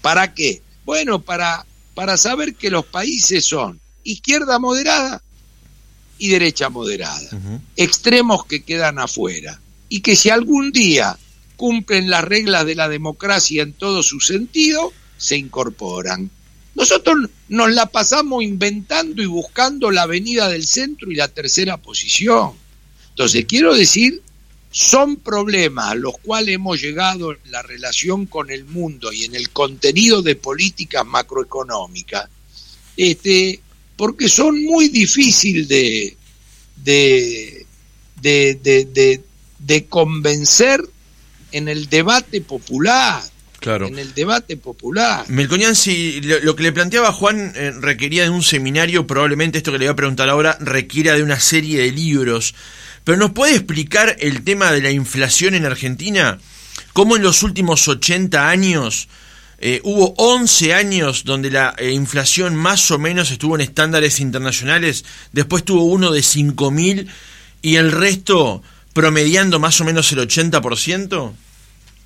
¿Para 0.02 0.34
qué? 0.34 0.60
Bueno, 0.84 1.22
para, 1.22 1.64
para 1.94 2.16
saber 2.16 2.54
que 2.54 2.70
los 2.70 2.84
países 2.84 3.44
son 3.44 3.80
izquierda 4.04 4.58
moderada 4.58 5.22
y 6.18 6.28
derecha 6.28 6.68
moderada, 6.68 7.30
extremos 7.76 8.44
que 8.46 8.62
quedan 8.62 8.98
afuera, 8.98 9.60
y 9.88 10.00
que 10.00 10.16
si 10.16 10.30
algún 10.30 10.72
día 10.72 11.18
cumplen 11.56 12.10
las 12.10 12.24
reglas 12.24 12.66
de 12.66 12.74
la 12.74 12.88
democracia 12.88 13.62
en 13.62 13.72
todo 13.72 14.02
su 14.02 14.20
sentido, 14.20 14.92
se 15.16 15.36
incorporan. 15.36 16.30
Nosotros 16.74 17.28
nos 17.48 17.70
la 17.72 17.86
pasamos 17.86 18.42
inventando 18.42 19.22
y 19.22 19.26
buscando 19.26 19.90
la 19.90 20.02
avenida 20.02 20.48
del 20.48 20.66
centro 20.66 21.10
y 21.10 21.14
la 21.14 21.28
tercera 21.28 21.76
posición. 21.76 22.52
Entonces, 23.10 23.44
quiero 23.46 23.74
decir, 23.74 24.22
son 24.72 25.16
problemas 25.16 25.92
a 25.92 25.94
los 25.94 26.18
cuales 26.18 26.56
hemos 26.56 26.80
llegado 26.80 27.32
en 27.32 27.38
la 27.50 27.62
relación 27.62 28.26
con 28.26 28.50
el 28.50 28.64
mundo 28.64 29.12
y 29.12 29.24
en 29.24 29.34
el 29.34 29.50
contenido 29.50 30.22
de 30.22 30.34
políticas 30.34 31.06
macroeconómicas, 31.06 32.28
este, 32.96 33.60
porque 33.96 34.28
son 34.28 34.64
muy 34.64 34.88
difíciles 34.88 35.68
de, 35.68 36.16
de, 36.76 37.66
de, 38.20 39.20
de 39.58 39.84
convencer 39.86 40.82
en 41.52 41.68
el 41.68 41.88
debate 41.88 42.40
popular 42.40 43.22
en 43.62 43.98
el 43.98 44.12
debate 44.14 44.56
popular. 44.56 45.24
Melconian, 45.28 45.76
si 45.76 46.20
lo, 46.20 46.56
que 46.56 46.62
le 46.62 46.72
planteaba 46.72 47.12
Juan 47.12 47.52
eh, 47.54 47.70
requería 47.70 48.24
de 48.24 48.30
un 48.30 48.42
seminario, 48.42 49.06
probablemente 49.06 49.58
esto 49.58 49.72
que 49.72 49.78
le 49.78 49.86
voy 49.86 49.92
a 49.92 49.96
preguntar 49.96 50.28
ahora 50.28 50.56
requiera 50.60 51.14
de 51.14 51.22
una 51.22 51.38
serie 51.38 51.80
de 51.80 51.92
libros. 51.92 52.54
Pero 53.04 53.18
¿nos 53.18 53.32
puede 53.32 53.56
explicar 53.56 54.16
el 54.20 54.44
tema 54.44 54.72
de 54.72 54.82
la 54.82 54.90
inflación 54.90 55.54
en 55.54 55.66
Argentina? 55.66 56.38
¿Cómo 56.92 57.16
en 57.16 57.22
los 57.22 57.42
últimos 57.42 57.88
80 57.88 58.48
años 58.48 59.08
eh, 59.58 59.80
hubo 59.84 60.14
11 60.16 60.74
años 60.74 61.24
donde 61.24 61.50
la 61.50 61.74
eh, 61.78 61.90
inflación 61.92 62.56
más 62.56 62.90
o 62.90 62.98
menos 62.98 63.30
estuvo 63.30 63.54
en 63.54 63.60
estándares 63.60 64.20
internacionales, 64.20 65.04
después 65.32 65.64
tuvo 65.64 65.84
uno 65.84 66.10
de 66.10 66.20
5.000 66.20 67.06
y 67.62 67.76
el 67.76 67.92
resto 67.92 68.62
promediando 68.92 69.58
más 69.58 69.80
o 69.80 69.84
menos 69.84 70.10
el 70.12 70.18
80%? 70.18 71.32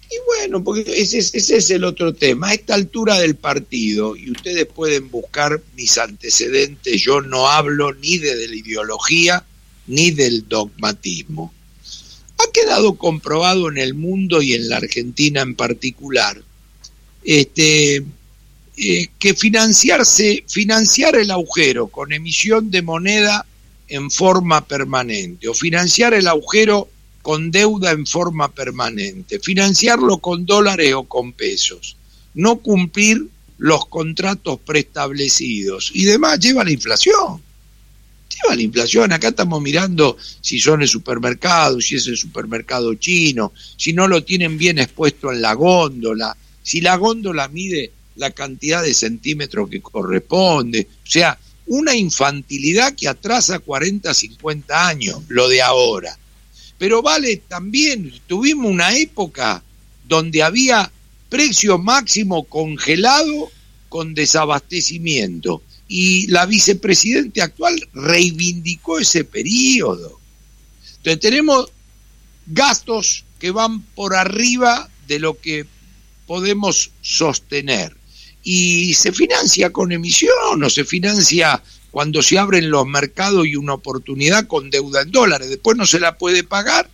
Y 0.08 0.14
bueno, 0.24 0.62
porque 0.62 0.84
ese, 1.02 1.18
es 1.18 1.70
el 1.70 1.84
otro 1.84 2.14
tema. 2.14 2.48
A 2.48 2.54
esta 2.54 2.74
altura 2.74 3.18
del 3.18 3.34
partido, 3.34 4.14
y 4.14 4.30
ustedes 4.30 4.66
pueden 4.66 5.10
buscar 5.10 5.60
mis 5.74 5.98
antecedentes, 5.98 7.02
yo 7.02 7.20
no 7.20 7.48
hablo 7.48 7.92
ni 7.94 8.18
de, 8.18 8.46
la 8.46 8.54
ideología 8.54 9.44
ni 9.86 10.10
del 10.10 10.48
dogmatismo. 10.48 11.52
Ha 12.38 12.52
quedado 12.52 12.96
comprobado 12.96 13.70
en 13.70 13.78
el 13.78 13.94
mundo 13.94 14.42
y 14.42 14.54
en 14.54 14.68
la 14.68 14.76
Argentina 14.76 15.40
en 15.40 15.54
particular 15.54 16.42
este, 17.24 18.04
eh, 18.76 19.08
que 19.18 19.34
financiarse, 19.34 20.44
financiar 20.46 21.16
el 21.16 21.30
agujero 21.30 21.88
con 21.88 22.12
emisión 22.12 22.70
de 22.70 22.82
moneda 22.82 23.46
en 23.88 24.10
forma 24.10 24.66
permanente 24.66 25.48
o 25.48 25.54
financiar 25.54 26.14
el 26.14 26.28
agujero 26.28 26.88
con 27.22 27.50
deuda 27.50 27.90
en 27.90 28.06
forma 28.06 28.52
permanente, 28.52 29.40
financiarlo 29.40 30.18
con 30.18 30.46
dólares 30.46 30.94
o 30.94 31.04
con 31.04 31.32
pesos, 31.32 31.96
no 32.34 32.58
cumplir 32.58 33.26
los 33.58 33.86
contratos 33.86 34.60
preestablecidos 34.60 35.90
y 35.94 36.04
demás 36.04 36.38
lleva 36.38 36.62
a 36.62 36.66
la 36.66 36.70
inflación. 36.72 37.42
La 38.48 38.62
inflación. 38.62 39.12
Acá 39.12 39.28
estamos 39.28 39.60
mirando 39.60 40.16
si 40.40 40.58
son 40.58 40.82
el 40.82 40.88
supermercado, 40.88 41.80
si 41.80 41.96
es 41.96 42.06
el 42.06 42.16
supermercado 42.16 42.94
chino, 42.94 43.52
si 43.76 43.92
no 43.92 44.06
lo 44.06 44.22
tienen 44.24 44.56
bien 44.56 44.78
expuesto 44.78 45.32
en 45.32 45.42
la 45.42 45.54
góndola, 45.54 46.36
si 46.62 46.80
la 46.80 46.96
góndola 46.96 47.48
mide 47.48 47.92
la 48.16 48.30
cantidad 48.30 48.82
de 48.82 48.94
centímetros 48.94 49.68
que 49.68 49.82
corresponde. 49.82 50.86
O 51.04 51.10
sea, 51.10 51.38
una 51.66 51.94
infantilidad 51.94 52.94
que 52.94 53.08
atrasa 53.08 53.58
40, 53.58 54.14
50 54.14 54.88
años, 54.88 55.22
lo 55.28 55.48
de 55.48 55.62
ahora 55.62 56.16
pero 56.78 57.02
vale 57.02 57.38
también, 57.48 58.12
tuvimos 58.26 58.70
una 58.70 58.96
época 58.96 59.62
donde 60.06 60.42
había 60.42 60.90
precio 61.28 61.78
máximo 61.78 62.44
congelado 62.44 63.50
con 63.88 64.14
desabastecimiento 64.14 65.62
y 65.88 66.26
la 66.28 66.46
vicepresidente 66.46 67.42
actual 67.42 67.88
reivindicó 67.92 68.98
ese 68.98 69.24
periodo. 69.24 70.20
Entonces 70.98 71.20
tenemos 71.20 71.70
gastos 72.46 73.24
que 73.38 73.50
van 73.50 73.82
por 73.82 74.14
arriba 74.14 74.88
de 75.06 75.18
lo 75.18 75.38
que 75.40 75.66
podemos 76.26 76.90
sostener 77.02 77.96
y 78.42 78.94
se 78.94 79.12
financia 79.12 79.72
con 79.72 79.92
emisión 79.92 80.62
o 80.62 80.70
se 80.70 80.84
financia 80.84 81.62
cuando 81.90 82.22
se 82.22 82.38
abren 82.38 82.70
los 82.70 82.86
mercados 82.86 83.46
y 83.46 83.56
una 83.56 83.74
oportunidad 83.74 84.46
con 84.46 84.70
deuda 84.70 85.02
en 85.02 85.10
dólares. 85.10 85.48
Después 85.48 85.76
no 85.76 85.86
se 85.86 86.00
la 86.00 86.18
puede 86.18 86.44
pagar 86.44 86.90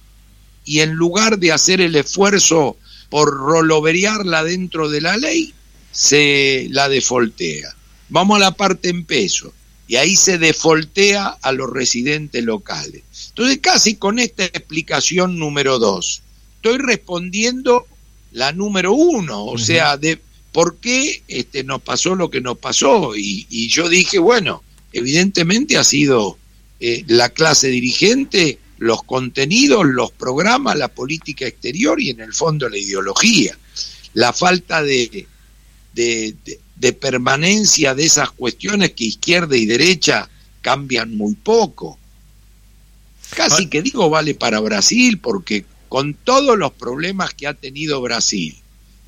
y 0.64 0.80
en 0.80 0.92
lugar 0.92 1.38
de 1.38 1.52
hacer 1.52 1.80
el 1.80 1.96
esfuerzo 1.96 2.76
por 3.10 3.28
roloveriarla 3.30 4.44
dentro 4.44 4.88
de 4.88 5.00
la 5.00 5.16
ley, 5.16 5.52
se 5.90 6.68
la 6.70 6.88
defoltea. 6.88 7.74
Vamos 8.12 8.36
a 8.36 8.40
la 8.40 8.50
parte 8.50 8.90
en 8.90 9.04
peso 9.04 9.54
y 9.88 9.96
ahí 9.96 10.16
se 10.16 10.36
defoltea 10.36 11.28
a 11.40 11.50
los 11.52 11.70
residentes 11.70 12.44
locales. 12.44 13.02
Entonces, 13.28 13.58
casi 13.62 13.96
con 13.96 14.18
esta 14.18 14.44
explicación 14.44 15.38
número 15.38 15.78
dos, 15.78 16.20
estoy 16.56 16.76
respondiendo 16.76 17.86
la 18.32 18.52
número 18.52 18.92
uno, 18.92 19.46
o 19.46 19.56
sea, 19.56 19.96
de 19.96 20.20
por 20.52 20.76
qué 20.76 21.22
este, 21.26 21.64
nos 21.64 21.80
pasó 21.80 22.14
lo 22.14 22.28
que 22.28 22.42
nos 22.42 22.58
pasó. 22.58 23.16
Y, 23.16 23.46
y 23.48 23.68
yo 23.68 23.88
dije, 23.88 24.18
bueno, 24.18 24.62
evidentemente 24.92 25.78
ha 25.78 25.84
sido 25.84 26.36
eh, 26.80 27.04
la 27.06 27.30
clase 27.30 27.68
dirigente, 27.68 28.58
los 28.76 29.02
contenidos, 29.04 29.86
los 29.86 30.12
programas, 30.12 30.76
la 30.76 30.88
política 30.88 31.46
exterior 31.46 31.98
y 31.98 32.10
en 32.10 32.20
el 32.20 32.34
fondo 32.34 32.68
la 32.68 32.76
ideología. 32.76 33.56
La 34.12 34.34
falta 34.34 34.82
de, 34.82 35.26
de, 35.94 36.34
de 36.44 36.60
permanencia 36.92 37.94
de 37.94 38.04
esas 38.04 38.32
cuestiones 38.32 38.90
que 38.92 39.04
izquierda 39.04 39.56
y 39.56 39.66
derecha 39.66 40.28
cambian 40.62 41.16
muy 41.16 41.34
poco. 41.34 41.98
Casi 43.36 43.68
que 43.68 43.82
digo 43.82 44.10
vale 44.10 44.34
para 44.34 44.60
Brasil, 44.60 45.18
porque 45.18 45.64
con 45.88 46.14
todos 46.14 46.58
los 46.58 46.72
problemas 46.72 47.34
que 47.34 47.46
ha 47.46 47.54
tenido 47.54 48.00
Brasil, 48.00 48.56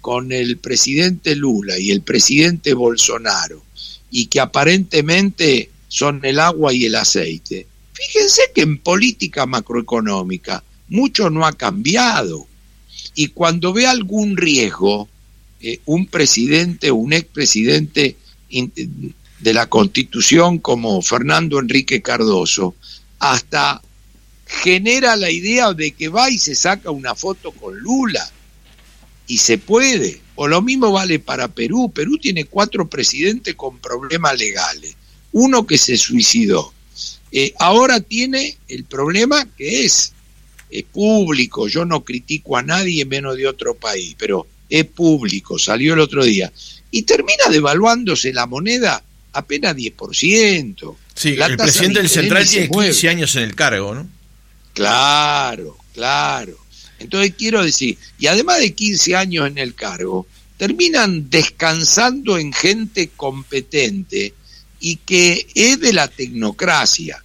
con 0.01 0.33
el 0.33 0.59
presidente 0.59 1.35
Lula 1.35 1.79
y 1.79 1.91
el 1.91 2.03
presidente 2.03 2.75
Bolsonaro, 2.75 3.63
y 4.11 4.27
que 4.27 4.41
aparentemente 4.41 5.71
son 5.89 6.21
el 6.25 6.39
agua 6.39 6.73
y 6.73 6.85
el 6.85 6.95
aceite, 6.95 7.67
fíjense 7.93 8.43
que 8.55 8.63
en 8.63 8.79
política 8.79 9.47
macroeconómica 9.47 10.63
mucho 10.89 11.31
no 11.31 11.47
ha 11.47 11.53
cambiado. 11.53 12.47
Y 13.15 13.29
cuando 13.29 13.73
ve 13.73 13.87
algún 13.87 14.37
riesgo, 14.37 15.09
un 15.85 16.07
presidente 16.07 16.91
o 16.91 16.97
un 16.97 17.13
expresidente 17.13 18.17
de 18.49 19.53
la 19.53 19.67
Constitución 19.67 20.59
como 20.59 21.03
Fernando 21.03 21.59
Enrique 21.59 22.03
Cardoso, 22.03 22.75
hasta 23.19 23.83
genera 24.47 25.17
la 25.17 25.31
idea 25.31 25.73
de 25.73 25.93
que 25.93 26.09
va 26.09 26.31
y 26.31 26.39
se 26.39 26.55
saca 26.55 26.91
una 26.91 27.15
foto 27.15 27.53
con 27.53 27.79
Lula. 27.79 28.31
Y 29.27 29.39
se 29.39 29.59
puede. 29.59 30.21
O 30.35 30.49
lo 30.49 30.61
mismo 30.61 30.93
vale 30.93 31.19
para 31.19 31.49
Perú. 31.49 31.91
Perú 31.95 32.19
tiene 32.19 32.45
cuatro 32.45 32.89
presidentes 32.89 33.55
con 33.55 33.79
problemas 33.79 34.39
legales. 34.39 34.97
Uno 35.33 35.67
que 35.67 35.79
se 35.79 35.97
suicidó. 35.97 36.73
Eh, 37.33 37.53
ahora 37.59 38.01
tiene 38.01 38.59
el 38.69 38.85
problema 38.85 39.47
que 39.57 39.85
es, 39.87 40.13
es 40.71 40.85
público. 40.85 41.69
Yo 41.69 41.85
no 41.85 42.05
critico 42.05 42.57
a 42.57 42.63
nadie 42.63 43.05
menos 43.05 43.37
de 43.37 43.47
otro 43.47 43.75
país, 43.75 44.15
pero 44.19 44.47
es 44.69 44.85
público. 44.87 45.59
Salió 45.59 45.95
el 45.95 46.01
otro 46.01 46.25
día. 46.25 46.53
Y 46.91 47.03
termina 47.03 47.45
devaluándose 47.51 48.33
la 48.33 48.47
moneda 48.47 49.03
apenas 49.33 49.77
10%. 49.77 50.97
Sí, 51.15 51.37
el 51.41 51.57
presidente 51.57 52.01
del 52.01 52.09
Central 52.09 52.49
tiene 52.49 52.69
15 52.69 53.09
años 53.09 53.37
en 53.37 53.43
el 53.43 53.55
cargo, 53.55 53.95
¿no? 53.95 54.09
Claro, 54.73 55.77
claro. 55.93 56.59
Entonces 56.99 57.35
quiero 57.37 57.63
decir, 57.63 57.99
y 58.19 58.27
además 58.27 58.59
de 58.61 58.73
15 58.73 59.17
años 59.17 59.47
en 59.47 59.59
el 59.59 59.75
cargo, 59.75 60.27
terminan 60.57 61.29
descansando 61.31 62.39
en 62.39 62.53
gente 62.53 63.11
competente 63.17 64.35
y 64.81 64.97
que 64.97 65.47
es 65.55 65.81
de 65.81 65.93
la 65.93 66.09
tecnocracia. 66.09 67.23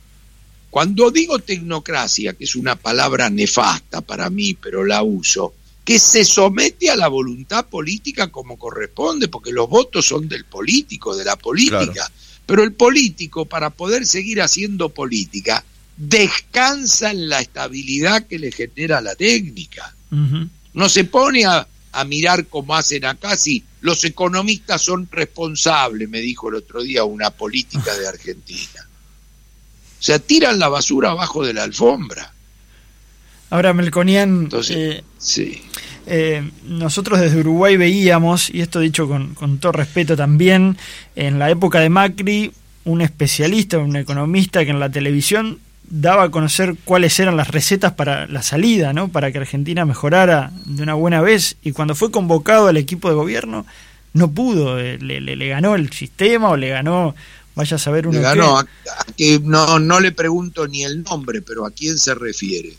Cuando 0.70 1.10
digo 1.10 1.40
tecnocracia, 1.40 2.34
que 2.34 2.44
es 2.44 2.56
una 2.56 2.76
palabra 2.76 3.30
nefasta 3.30 4.02
para 4.02 4.30
mí, 4.30 4.54
pero 4.54 4.86
la 4.86 5.02
uso, 5.02 5.56
que 5.90 5.98
se 5.98 6.24
somete 6.24 6.92
a 6.92 6.96
la 6.96 7.08
voluntad 7.08 7.66
política 7.66 8.28
como 8.28 8.60
corresponde, 8.60 9.28
porque 9.28 9.52
los 9.52 9.68
votos 9.68 10.06
son 10.06 10.30
del 10.30 10.46
político, 10.46 11.18
de 11.18 11.26
la 11.26 11.36
política. 11.36 12.12
Pero 12.46 12.62
el 12.62 12.74
político, 12.74 13.46
para 13.46 13.72
poder 13.72 14.06
seguir 14.06 14.40
haciendo 14.40 14.90
política, 14.90 15.66
descansa 15.98 17.10
en 17.10 17.28
la 17.28 17.42
estabilidad 17.42 18.28
que 18.28 18.38
le 18.38 18.52
genera 18.52 19.02
la 19.02 19.16
técnica. 19.16 19.96
No 20.74 20.90
se 20.90 21.06
pone 21.06 21.46
a, 21.46 21.68
mirar 22.06 22.46
como 22.46 22.76
hacen 22.76 23.06
acá, 23.06 23.36
si 23.36 23.64
los 23.82 24.04
economistas 24.04 24.84
son 24.84 25.10
responsables, 25.12 26.08
me 26.08 26.20
dijo 26.20 26.50
el 26.50 26.56
otro 26.56 26.84
día 26.84 27.04
una 27.04 27.32
política 27.32 27.98
de 27.98 28.08
Argentina. 28.08 28.88
O 30.00 30.04
sea, 30.04 30.20
tiran 30.20 30.60
la 30.60 30.70
basura 30.70 31.10
abajo 31.10 31.44
de 31.44 31.56
la 31.56 31.64
alfombra. 31.64 32.32
Ahora, 33.50 33.74
Melconian, 33.74 34.50
eh, 34.70 35.04
sí. 35.18 35.62
Eh, 36.06 36.50
nosotros 36.66 37.20
desde 37.20 37.40
Uruguay 37.40 37.78
veíamos, 37.78 38.50
y 38.50 38.62
esto 38.62 38.80
dicho 38.80 39.08
con, 39.08 39.34
con 39.34 39.60
todo 39.60 39.72
respeto 39.72 40.16
también, 40.16 40.78
en 41.16 41.40
la 41.40 41.50
época 41.50 41.80
de 41.80 41.90
Macri, 41.90 42.52
un 42.86 43.02
especialista, 43.02 43.78
un 43.78 43.96
economista 43.96 44.64
que 44.64 44.72
en 44.72 44.80
la 44.80 44.90
televisión 44.90 45.60
daba 45.90 46.24
a 46.24 46.30
conocer 46.30 46.76
cuáles 46.86 47.20
eran 47.20 47.38
las 47.38 47.50
recetas 47.50 47.94
para 47.94 48.28
la 48.28 48.44
salida, 48.44 48.94
¿no? 48.94 49.10
Para 49.10 49.32
que 49.32 49.40
Argentina 49.40 49.86
mejorara 49.86 50.52
de 50.66 50.84
una 50.84 50.94
buena 50.94 51.22
vez. 51.22 51.58
Y 51.64 51.72
cuando 51.72 51.96
fue 51.96 52.12
convocado 52.12 52.68
al 52.68 52.78
equipo 52.78 53.10
de 53.10 53.16
gobierno, 53.16 53.66
no 54.14 54.32
pudo. 54.32 54.80
Eh, 54.80 54.98
le, 55.00 55.20
le, 55.22 55.48
ganó 55.48 55.76
el 55.76 55.92
sistema 55.92 56.50
o 56.50 56.58
le 56.58 56.70
ganó, 56.70 57.16
vaya 57.56 57.76
a 57.76 57.80
saber 57.80 58.08
uno. 58.08 58.18
Le 58.18 58.24
ganó. 58.24 58.64
no, 59.44 59.80
no 59.80 60.00
le 60.00 60.12
pregunto 60.12 60.68
ni 60.68 60.84
el 60.84 61.04
nombre, 61.04 61.42
pero 61.42 61.66
¿a 61.66 61.72
quién 61.72 61.98
se 61.98 62.14
refiere? 62.14 62.76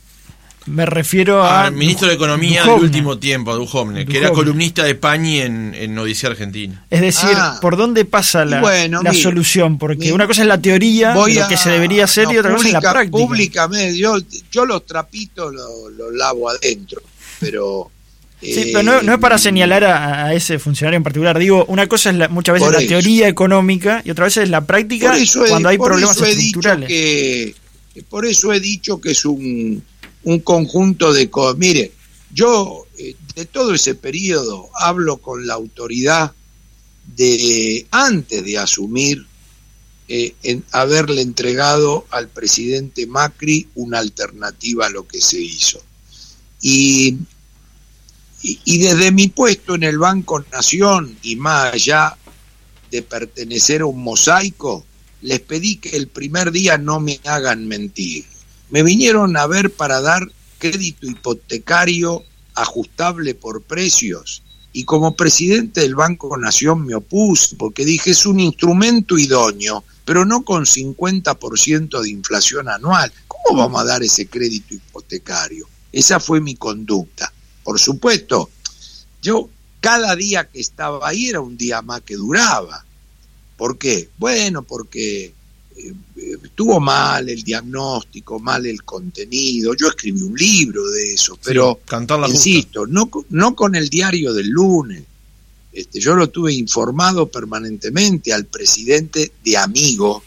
Me 0.71 0.87
refiero 0.87 1.45
al 1.45 1.67
ah, 1.67 1.71
ministro 1.73 2.07
de 2.07 2.15
Economía 2.15 2.63
del 2.63 2.81
último 2.81 3.19
tiempo, 3.19 3.57
Duhovne, 3.57 4.07
que 4.07 4.19
era 4.19 4.31
columnista 4.31 4.85
de 4.85 4.95
Pañi 4.95 5.41
en, 5.41 5.75
en 5.75 5.99
Odisea 5.99 6.31
Argentina. 6.31 6.87
Es 6.89 7.01
decir, 7.01 7.31
ah. 7.35 7.59
¿por 7.61 7.77
dónde 7.77 8.05
pasa 8.05 8.45
la, 8.45 8.61
la 8.89 9.13
solución? 9.13 9.79
Porque 9.79 10.13
una 10.13 10.29
cosa 10.29 10.43
es 10.43 10.47
la 10.47 10.63
teoría, 10.63 11.13
de 11.13 11.35
lo 11.35 11.49
que 11.49 11.57
se 11.57 11.71
debería 11.71 12.05
hacer, 12.05 12.29
y 12.31 12.39
otra 12.39 12.53
cosa 12.53 12.69
es 12.69 12.73
la 12.73 12.81
práctica. 12.81 13.11
Públicamente, 13.19 13.99
yo, 13.99 14.17
yo 14.53 14.65
los 14.65 14.87
trapitos 14.87 15.53
los, 15.53 16.15
lavo 16.15 16.49
adentro, 16.49 17.03
pero... 17.41 17.91
Sí, 18.41 18.71
pero 18.73 19.03
no, 19.03 19.13
es 19.13 19.19
para 19.19 19.37
eh, 19.37 19.39
señalar 19.39 19.85
a, 19.85 20.33
ese 20.33 20.59
funcionario 20.59 20.97
en 20.97 21.03
particular. 21.03 21.39
Digo, 21.39 21.67
una 21.67 21.89
cosa 21.89 22.11
es 22.11 22.31
muchas 22.31 22.55
veces 22.55 22.73
la 22.73 22.87
teoría 22.87 23.29
económica 23.29 24.01
y 24.03 24.11
otra 24.11 24.25
vez 24.25 24.39
es 24.39 24.49
la 24.49 24.65
práctica 24.65 25.15
cuando 25.49 25.69
hay 25.69 25.77
problemas 25.77 26.19
estructurales. 26.19 26.89
Que, 26.89 27.55
por 28.09 28.25
eso 28.25 28.53
he 28.53 28.61
dicho 28.61 28.99
que 28.99 29.11
es 29.11 29.25
un 29.27 29.83
un 30.25 30.41
conjunto 30.41 31.13
de 31.13 31.31
cosas. 31.31 31.59
Mire, 31.59 31.93
yo 32.33 32.87
eh, 32.99 33.17
de 33.35 33.45
todo 33.47 33.75
ese 33.75 33.95
periodo 33.95 34.71
hablo 34.75 35.19
con 35.19 35.47
la 35.47 35.55
autoridad 35.55 36.33
de 37.17 37.87
antes 37.91 38.45
de 38.45 38.59
asumir 38.59 39.27
eh, 40.09 40.35
en 40.43 40.65
haberle 40.73 41.23
entregado 41.23 42.07
al 42.11 42.29
presidente 42.29 43.07
Macri 43.07 43.69
una 43.75 43.99
alternativa 43.99 44.87
a 44.87 44.91
lo 44.91 45.07
que 45.07 45.21
se 45.21 45.41
hizo. 45.41 45.83
Y, 46.61 47.17
y, 48.43 48.79
desde 48.79 49.13
mi 49.13 49.29
puesto 49.29 49.75
en 49.75 49.85
el 49.85 49.99
Banco 49.99 50.45
Nación 50.53 51.17
y 51.23 51.37
más 51.37 51.75
allá 51.75 52.17
de 52.91 53.03
pertenecer 53.03 53.83
a 53.83 53.87
un 53.87 54.03
mosaico, 54.03 54.85
les 55.23 55.41
pedí 55.41 55.77
que 55.77 55.97
el 55.97 56.09
primer 56.09 56.51
día 56.51 56.77
no 56.77 57.01
me 57.01 57.21
hagan 57.25 57.67
mentir 57.67 58.25
me 58.71 58.83
vinieron 58.83 59.37
a 59.37 59.47
ver 59.47 59.71
para 59.71 60.01
dar 60.01 60.31
crédito 60.59 61.07
hipotecario 61.07 62.25
ajustable 62.55 63.35
por 63.35 63.63
precios 63.63 64.43
y 64.73 64.85
como 64.85 65.17
presidente 65.17 65.81
del 65.81 65.95
Banco 65.95 66.37
Nación 66.37 66.87
me 66.87 66.95
opuse 66.95 67.57
porque 67.57 67.85
dije 67.85 68.11
es 68.11 68.27
un 68.27 68.39
instrumento 68.39 69.19
idóneo, 69.19 69.85
pero 70.05 70.25
no 70.25 70.45
con 70.45 70.65
50% 70.65 72.01
de 72.01 72.11
inflación 72.11 72.69
anual. 72.69 73.13
¿Cómo 73.27 73.61
vamos 73.61 73.81
a 73.81 73.85
dar 73.85 74.03
ese 74.03 74.27
crédito 74.29 74.75
hipotecario? 74.75 75.69
Esa 75.93 76.21
fue 76.21 76.41
mi 76.41 76.55
conducta. 76.55 77.33
Por 77.65 77.81
supuesto, 77.81 78.51
yo 79.21 79.49
cada 79.81 80.15
día 80.15 80.49
que 80.49 80.61
estaba 80.61 81.09
ahí 81.09 81.29
era 81.29 81.41
un 81.41 81.57
día 81.57 81.83
más 81.83 82.03
que 82.03 82.15
duraba. 82.15 82.85
¿Por 83.57 83.77
qué? 83.77 84.09
Bueno, 84.19 84.63
porque 84.63 85.35
estuvo 86.45 86.81
mal 86.81 87.29
el 87.29 87.43
diagnóstico, 87.43 88.39
mal 88.39 88.67
el 88.67 88.83
contenido. 88.85 89.75
Yo 89.75 89.89
escribí 89.89 90.23
un 90.23 90.35
libro 90.35 90.89
de 90.89 91.15
eso, 91.15 91.39
pero 91.43 91.81
insisto, 92.29 92.87
no, 92.87 93.11
no 93.31 93.55
con 93.55 93.75
el 93.75 93.89
diario 93.89 94.33
del 94.33 94.49
lunes. 94.49 95.05
Este, 95.73 96.01
yo 96.01 96.15
lo 96.17 96.29
tuve 96.31 96.53
informado 96.53 97.29
permanentemente 97.29 98.33
al 98.33 98.47
presidente 98.47 99.33
de 99.45 99.57
amigo 99.57 100.23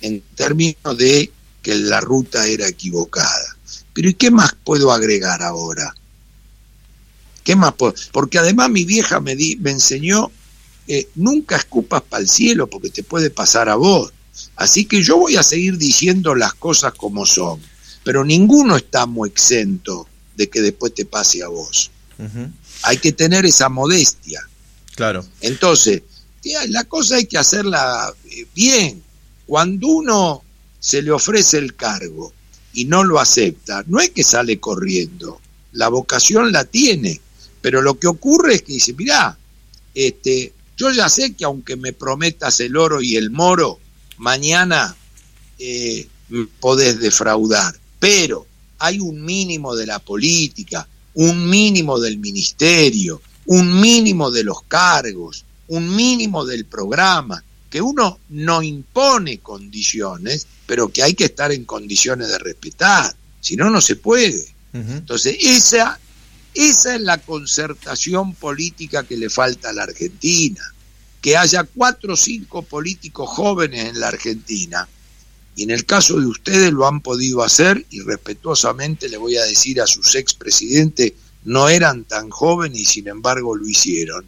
en 0.00 0.22
términos 0.34 0.96
de 0.96 1.30
que 1.62 1.74
la 1.74 2.00
ruta 2.00 2.46
era 2.46 2.68
equivocada. 2.68 3.56
Pero 3.92 4.08
¿y 4.08 4.14
qué 4.14 4.30
más 4.30 4.54
puedo 4.64 4.92
agregar 4.92 5.42
ahora? 5.42 5.94
¿Qué 7.42 7.56
más 7.56 7.74
puedo? 7.74 7.94
Porque 8.12 8.38
además 8.38 8.70
mi 8.70 8.84
vieja 8.84 9.20
me, 9.20 9.36
di, 9.36 9.56
me 9.56 9.70
enseñó, 9.70 10.30
eh, 10.88 11.08
nunca 11.14 11.56
escupas 11.56 12.02
para 12.02 12.22
el 12.22 12.28
cielo 12.28 12.68
porque 12.68 12.90
te 12.90 13.02
puede 13.02 13.30
pasar 13.30 13.68
a 13.68 13.76
vos. 13.76 14.12
Así 14.56 14.84
que 14.86 15.02
yo 15.02 15.18
voy 15.18 15.36
a 15.36 15.42
seguir 15.42 15.76
diciendo 15.78 16.34
las 16.34 16.54
cosas 16.54 16.92
como 16.94 17.26
son, 17.26 17.60
pero 18.04 18.24
ninguno 18.24 18.76
estamos 18.76 19.28
exento 19.28 20.06
de 20.36 20.48
que 20.48 20.60
después 20.60 20.94
te 20.94 21.04
pase 21.04 21.42
a 21.42 21.48
vos. 21.48 21.90
Hay 22.82 22.98
que 22.98 23.12
tener 23.12 23.44
esa 23.44 23.68
modestia. 23.68 24.40
Claro. 24.94 25.24
Entonces, 25.40 26.02
la 26.68 26.84
cosa 26.84 27.16
hay 27.16 27.26
que 27.26 27.38
hacerla 27.38 28.12
eh, 28.30 28.46
bien. 28.54 29.02
Cuando 29.46 29.88
uno 29.88 30.42
se 30.78 31.02
le 31.02 31.10
ofrece 31.10 31.58
el 31.58 31.74
cargo 31.74 32.32
y 32.72 32.84
no 32.84 33.04
lo 33.04 33.20
acepta, 33.20 33.84
no 33.86 34.00
es 34.00 34.10
que 34.10 34.24
sale 34.24 34.58
corriendo, 34.58 35.40
la 35.72 35.88
vocación 35.88 36.52
la 36.52 36.64
tiene, 36.64 37.20
pero 37.60 37.82
lo 37.82 37.98
que 37.98 38.06
ocurre 38.06 38.56
es 38.56 38.62
que 38.62 38.74
dice, 38.74 38.92
mirá, 38.94 39.36
este, 39.94 40.52
yo 40.76 40.90
ya 40.90 41.08
sé 41.08 41.34
que 41.34 41.44
aunque 41.44 41.76
me 41.76 41.92
prometas 41.92 42.60
el 42.60 42.76
oro 42.76 43.00
y 43.00 43.16
el 43.16 43.30
moro, 43.30 43.80
mañana 44.18 44.94
eh, 45.58 46.08
podés 46.60 46.98
defraudar, 46.98 47.74
pero 47.98 48.46
hay 48.78 49.00
un 49.00 49.24
mínimo 49.24 49.74
de 49.74 49.86
la 49.86 49.98
política, 49.98 50.86
un 51.14 51.48
mínimo 51.48 51.98
del 51.98 52.18
ministerio, 52.18 53.22
un 53.46 53.80
mínimo 53.80 54.30
de 54.30 54.44
los 54.44 54.62
cargos, 54.62 55.44
un 55.68 55.94
mínimo 55.94 56.44
del 56.44 56.66
programa, 56.66 57.42
que 57.70 57.80
uno 57.80 58.20
no 58.30 58.62
impone 58.62 59.38
condiciones, 59.38 60.46
pero 60.66 60.88
que 60.88 61.02
hay 61.02 61.14
que 61.14 61.26
estar 61.26 61.52
en 61.52 61.64
condiciones 61.64 62.28
de 62.28 62.38
respetar, 62.38 63.14
si 63.40 63.56
no, 63.56 63.70
no 63.70 63.80
se 63.80 63.96
puede. 63.96 64.54
Entonces, 64.72 65.38
esa, 65.40 65.98
esa 66.52 66.94
es 66.96 67.00
la 67.00 67.16
concertación 67.16 68.34
política 68.34 69.04
que 69.04 69.16
le 69.16 69.30
falta 69.30 69.70
a 69.70 69.72
la 69.72 69.84
Argentina, 69.84 70.60
que 71.26 71.36
haya 71.36 71.64
cuatro 71.64 72.14
o 72.14 72.16
cinco 72.16 72.62
políticos 72.62 73.28
jóvenes 73.28 73.86
en 73.86 73.98
la 73.98 74.06
Argentina, 74.06 74.86
y 75.56 75.64
en 75.64 75.72
el 75.72 75.84
caso 75.84 76.20
de 76.20 76.26
ustedes 76.26 76.72
lo 76.72 76.86
han 76.86 77.00
podido 77.00 77.42
hacer, 77.42 77.84
y 77.90 78.00
respetuosamente 78.02 79.08
le 79.08 79.16
voy 79.16 79.36
a 79.36 79.42
decir 79.42 79.80
a 79.80 79.88
sus 79.88 80.14
expresidentes, 80.14 81.14
no 81.42 81.68
eran 81.68 82.04
tan 82.04 82.30
jóvenes 82.30 82.80
y 82.80 82.84
sin 82.84 83.08
embargo 83.08 83.56
lo 83.56 83.66
hicieron. 83.66 84.24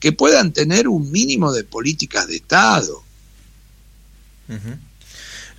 Que 0.00 0.10
puedan 0.10 0.52
tener 0.52 0.88
un 0.88 1.12
mínimo 1.12 1.52
de 1.52 1.62
políticas 1.62 2.26
de 2.26 2.34
Estado. 2.34 3.00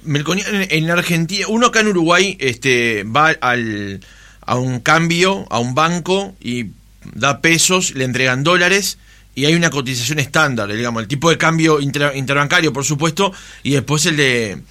en 0.04 0.92
Argentina, 0.92 1.46
uno 1.48 1.68
acá 1.68 1.80
en 1.80 1.88
Uruguay 1.88 2.36
este, 2.38 3.06
va 3.06 3.30
al, 3.30 4.02
a 4.42 4.58
un 4.58 4.82
cambio, 4.82 5.48
a 5.52 5.60
un 5.60 5.74
banco 5.74 6.36
y 6.42 6.72
da 7.16 7.40
pesos, 7.40 7.96
le 7.96 8.04
entregan 8.04 8.44
dólares 8.44 8.98
y 9.34 9.46
hay 9.46 9.56
una 9.56 9.70
cotización 9.70 10.20
estándar, 10.20 10.72
digamos, 10.72 11.02
el 11.02 11.08
tipo 11.08 11.30
de 11.30 11.38
cambio 11.38 11.80
interbancario, 11.80 12.74
por 12.74 12.84
supuesto, 12.84 13.32
y 13.64 13.72
después 13.72 14.06
el 14.06 14.18
de, 14.18 14.62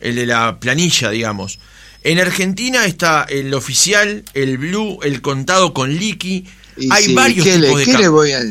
el 0.00 0.14
de 0.14 0.26
la 0.26 0.60
planilla, 0.60 1.10
digamos. 1.10 1.58
En 2.02 2.20
Argentina 2.20 2.84
está 2.84 3.24
el 3.28 3.52
oficial, 3.54 4.24
el 4.34 4.58
blue, 4.58 4.98
el 5.02 5.22
contado 5.22 5.72
con 5.72 5.94
liqui. 5.94 6.46
hay 6.90 7.14
varios 7.14 7.44
tipos 7.44 7.78
de 7.78 7.84
¿qué 7.84 7.98
le 7.98 8.08
voy 8.08 8.32
a 8.32 8.42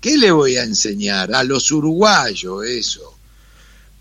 ¿Qué 0.00 0.16
le 0.18 0.30
voy 0.30 0.56
a 0.56 0.64
enseñar? 0.64 1.34
A 1.34 1.42
los 1.42 1.70
uruguayos 1.72 2.64
eso. 2.66 3.19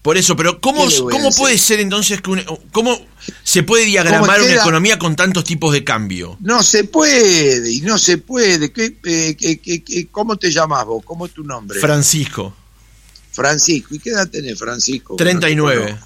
Por 0.01 0.17
eso, 0.17 0.35
pero 0.35 0.61
¿cómo, 0.61 0.87
¿cómo 1.11 1.29
puede 1.31 1.57
ser 1.57 1.81
entonces 1.81 2.21
que 2.21 2.45
cómo 2.71 2.97
se 3.43 3.63
puede 3.63 3.83
diagramar 3.85 4.41
una 4.41 4.53
economía 4.53 4.97
con 4.97 5.15
tantos 5.15 5.43
tipos 5.43 5.73
de 5.73 5.83
cambio? 5.83 6.37
No 6.39 6.63
se 6.63 6.85
puede, 6.85 7.69
y 7.69 7.81
no 7.81 7.97
se 7.97 8.17
puede. 8.17 8.71
¿Qué, 8.71 8.97
eh, 9.03 10.07
cómo 10.09 10.37
te 10.37 10.51
llamas 10.51 10.85
vos? 10.85 11.03
¿Cómo 11.03 11.25
es 11.25 11.33
tu 11.33 11.43
nombre? 11.43 11.79
Francisco. 11.81 12.55
Francisco, 13.31 13.93
¿y 13.93 13.99
qué 13.99 14.11
edad 14.11 14.29
tenés, 14.29 14.57
Francisco? 14.57 15.17
39. 15.17 15.97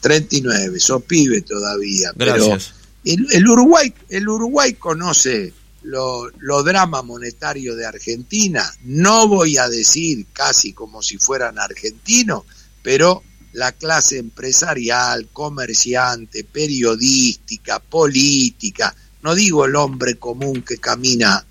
39, 0.00 0.80
sos 0.80 1.02
pibe 1.02 1.42
todavía. 1.42 2.10
Gracias. 2.14 2.74
Pero 3.02 3.28
el, 3.32 3.48
Uruguay, 3.48 3.92
el 4.08 4.28
Uruguay 4.28 4.74
conoce 4.74 5.52
lo, 5.82 6.30
lo, 6.38 6.62
drama 6.62 7.02
monetario 7.02 7.76
de 7.76 7.86
Argentina, 7.86 8.70
no 8.82 9.28
voy 9.28 9.58
a 9.58 9.68
decir 9.68 10.26
casi 10.32 10.72
como 10.72 11.02
si 11.02 11.18
fueran 11.18 11.58
argentinos, 11.58 12.44
pero 12.84 13.22
la 13.54 13.72
clase 13.72 14.18
empresarial, 14.18 15.28
comerciante, 15.32 16.44
periodística, 16.44 17.78
política, 17.80 18.94
no 19.22 19.34
digo 19.34 19.64
el 19.64 19.74
hombre 19.74 20.16
común 20.16 20.62
que 20.62 20.76
camina 20.76 21.44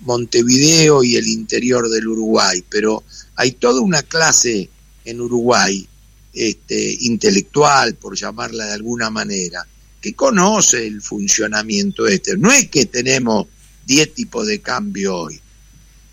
Montevideo 0.00 1.02
y 1.02 1.16
el 1.16 1.26
interior 1.26 1.88
del 1.88 2.06
Uruguay, 2.06 2.62
pero 2.68 3.02
hay 3.36 3.52
toda 3.52 3.80
una 3.80 4.02
clase 4.02 4.68
en 5.06 5.20
Uruguay, 5.22 5.88
este, 6.34 6.98
intelectual, 7.00 7.94
por 7.94 8.14
llamarla 8.14 8.66
de 8.66 8.72
alguna 8.72 9.08
manera, 9.08 9.66
que 10.02 10.14
conoce 10.14 10.86
el 10.86 11.00
funcionamiento 11.00 12.06
este. 12.06 12.36
No 12.36 12.52
es 12.52 12.68
que 12.68 12.84
tenemos 12.84 13.46
10 13.86 14.12
tipos 14.12 14.46
de 14.46 14.60
cambio 14.60 15.16
hoy. 15.16 15.40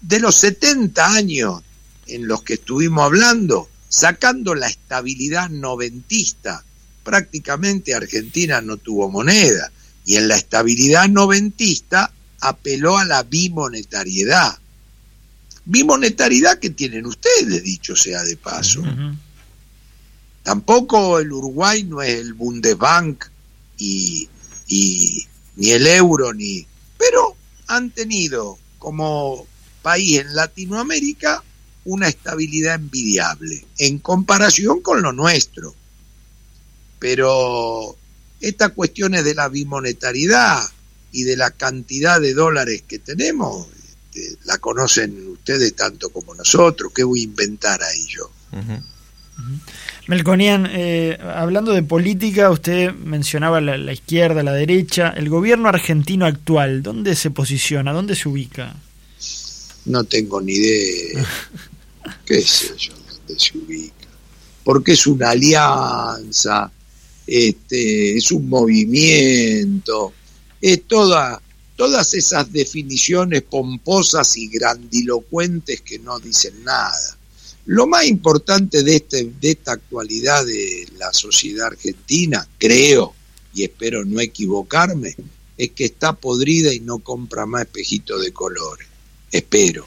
De 0.01 0.21
los 0.21 0.35
70 0.37 1.13
años 1.13 1.61
en 2.07 2.25
los 2.25 2.43
que 2.43 2.53
estuvimos 2.53 3.03
hablando, 3.03 3.67
sacando 3.91 4.55
la 4.55 4.67
estabilidad 4.67 5.49
noventista, 5.49 6.63
prácticamente 7.03 7.93
Argentina 7.93 8.61
no 8.61 8.77
tuvo 8.77 9.11
moneda 9.11 9.69
y 10.05 10.15
en 10.15 10.29
la 10.29 10.37
estabilidad 10.37 11.09
noventista 11.09 12.09
apeló 12.39 12.97
a 12.97 13.03
la 13.03 13.23
bimonetariedad. 13.23 14.57
Bimonetariedad 15.65 16.57
que 16.57 16.69
tienen 16.69 17.05
ustedes, 17.05 17.63
dicho 17.63 17.95
sea 17.97 18.23
de 18.23 18.37
paso. 18.37 18.81
Tampoco 20.41 21.19
el 21.19 21.31
Uruguay 21.31 21.83
no 21.83 22.01
es 22.01 22.17
el 22.17 22.33
Bundesbank 22.33 23.25
y, 23.77 24.27
y 24.69 25.27
ni 25.57 25.71
el 25.71 25.85
euro 25.85 26.33
ni... 26.33 26.65
Pero 26.97 27.35
han 27.67 27.91
tenido 27.91 28.57
como 28.79 29.45
país 29.81 30.19
en 30.19 30.33
Latinoamérica 30.33 31.43
una 31.85 32.07
estabilidad 32.07 32.75
envidiable 32.75 33.65
en 33.77 33.99
comparación 33.99 34.81
con 34.81 35.01
lo 35.01 35.11
nuestro. 35.11 35.75
Pero 36.99 37.95
estas 38.39 38.71
cuestiones 38.71 39.23
de 39.23 39.35
la 39.35 39.49
bimonetariedad 39.49 40.61
y 41.11 41.23
de 41.23 41.37
la 41.37 41.51
cantidad 41.51 42.21
de 42.21 42.33
dólares 42.33 42.83
que 42.87 42.99
tenemos, 42.99 43.67
este, 44.11 44.37
la 44.45 44.57
conocen 44.57 45.29
ustedes 45.29 45.75
tanto 45.75 46.09
como 46.09 46.35
nosotros. 46.35 46.91
¿Qué 46.93 47.03
voy 47.03 47.21
a 47.21 47.23
inventar 47.23 47.81
ahí 47.81 48.05
yo? 48.07 48.29
Melconian, 50.07 50.67
eh, 50.69 51.17
hablando 51.21 51.71
de 51.71 51.83
política, 51.83 52.49
usted 52.49 52.93
mencionaba 52.93 53.61
la, 53.61 53.93
izquierda, 53.93 54.43
la 54.43 54.53
derecha. 54.53 55.09
El 55.09 55.29
gobierno 55.29 55.69
argentino 55.69 56.25
actual, 56.25 56.83
¿dónde 56.83 57.15
se 57.15 57.31
posiciona? 57.31 57.93
¿Dónde 57.93 58.15
se 58.15 58.27
ubica? 58.27 58.75
No 59.85 60.03
tengo 60.03 60.41
ni 60.41 60.53
idea. 60.53 61.25
¿Qué 62.25 62.41
sé 62.41 62.75
yo 62.77 62.93
dónde 62.93 63.39
se 63.39 63.57
ubica? 63.57 64.07
Porque 64.63 64.93
es 64.93 65.07
una 65.07 65.31
alianza, 65.31 66.71
este, 67.25 68.17
es 68.17 68.31
un 68.31 68.47
movimiento, 68.47 70.13
es 70.59 70.83
toda, 70.87 71.41
todas 71.75 72.13
esas 72.13 72.51
definiciones 72.51 73.41
pomposas 73.43 74.37
y 74.37 74.47
grandilocuentes 74.49 75.81
que 75.81 75.99
no 75.99 76.19
dicen 76.19 76.63
nada. 76.63 77.17
Lo 77.65 77.87
más 77.87 78.05
importante 78.07 78.83
de, 78.83 78.97
este, 78.97 79.31
de 79.39 79.51
esta 79.51 79.73
actualidad 79.73 80.45
de 80.45 80.87
la 80.97 81.13
sociedad 81.13 81.67
argentina, 81.67 82.47
creo, 82.57 83.13
y 83.53 83.63
espero 83.63 84.03
no 84.03 84.19
equivocarme, 84.19 85.15
es 85.57 85.71
que 85.71 85.85
está 85.85 86.13
podrida 86.13 86.73
y 86.73 86.79
no 86.79 86.99
compra 86.99 87.45
más 87.45 87.63
espejitos 87.63 88.21
de 88.23 88.31
colores. 88.31 88.87
Espero. 89.31 89.85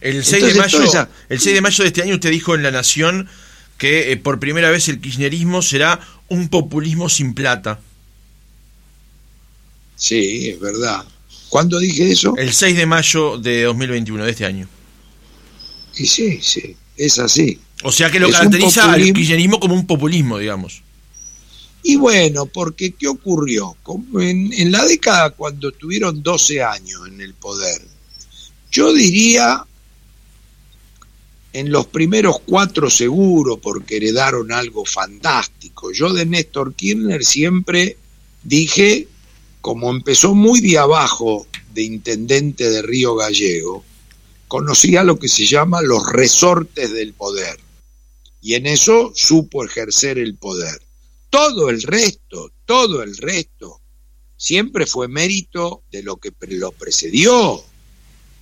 El, 0.00 0.24
6 0.24 0.44
de 0.44 0.54
mayo, 0.54 1.08
el 1.28 1.40
6 1.40 1.54
de 1.54 1.60
mayo 1.60 1.84
de 1.84 1.88
este 1.88 2.02
año 2.02 2.14
usted 2.14 2.30
dijo 2.30 2.54
en 2.54 2.62
La 2.62 2.70
Nación 2.70 3.28
que 3.78 4.12
eh, 4.12 4.16
por 4.16 4.38
primera 4.38 4.70
vez 4.70 4.88
el 4.88 5.00
kirchnerismo 5.00 5.62
será 5.62 6.00
un 6.28 6.48
populismo 6.48 7.08
sin 7.08 7.34
plata. 7.34 7.80
Sí, 9.96 10.50
es 10.50 10.60
verdad. 10.60 11.04
¿Cuándo 11.48 11.78
dije 11.78 12.10
eso? 12.10 12.34
El 12.36 12.52
6 12.52 12.76
de 12.76 12.86
mayo 12.86 13.38
de 13.38 13.64
2021, 13.64 14.24
de 14.24 14.30
este 14.30 14.46
año. 14.46 14.68
Y 15.96 16.06
sí, 16.06 16.38
sí, 16.42 16.76
es 16.96 17.18
así. 17.18 17.58
O 17.82 17.90
sea 17.90 18.10
que 18.10 18.20
lo 18.20 18.30
caracteriza 18.30 18.92
al 18.92 19.02
kirchnerismo 19.02 19.58
como 19.58 19.74
un 19.74 19.86
populismo, 19.86 20.38
digamos. 20.38 20.82
Y 21.82 21.96
bueno, 21.96 22.46
porque 22.46 22.92
¿qué 22.92 23.08
ocurrió? 23.08 23.76
En, 24.20 24.52
en, 24.52 24.70
la 24.70 24.84
década 24.84 25.30
cuando 25.30 25.72
tuvieron 25.72 26.22
12 26.22 26.62
años 26.62 27.00
en 27.08 27.20
el 27.20 27.32
poder, 27.34 27.80
yo 28.70 28.92
diría 28.92 29.64
en 31.52 31.72
los 31.72 31.86
primeros 31.86 32.40
cuatro 32.46 32.88
seguro, 32.90 33.56
porque 33.56 33.96
heredaron 33.96 34.52
algo 34.52 34.84
fantástico. 34.84 35.92
Yo 35.92 36.12
de 36.12 36.26
Néstor 36.26 36.74
Kirchner 36.74 37.24
siempre 37.24 37.96
dije, 38.42 39.08
como 39.60 39.90
empezó 39.90 40.34
muy 40.34 40.60
de 40.60 40.78
abajo 40.78 41.46
de 41.74 41.82
intendente 41.82 42.70
de 42.70 42.82
Río 42.82 43.16
Gallego, 43.16 43.84
conocía 44.46 45.02
lo 45.02 45.18
que 45.18 45.28
se 45.28 45.46
llama 45.46 45.82
los 45.82 46.06
resortes 46.12 46.92
del 46.92 47.14
poder 47.14 47.58
y 48.40 48.54
en 48.54 48.66
eso 48.66 49.12
supo 49.14 49.64
ejercer 49.64 50.18
el 50.18 50.36
poder. 50.36 50.80
Todo 51.28 51.70
el 51.70 51.82
resto, 51.82 52.50
todo 52.64 53.02
el 53.02 53.16
resto, 53.16 53.80
siempre 54.36 54.86
fue 54.86 55.08
mérito 55.08 55.82
de 55.92 56.02
lo 56.02 56.16
que 56.16 56.32
lo 56.48 56.72
precedió. 56.72 57.62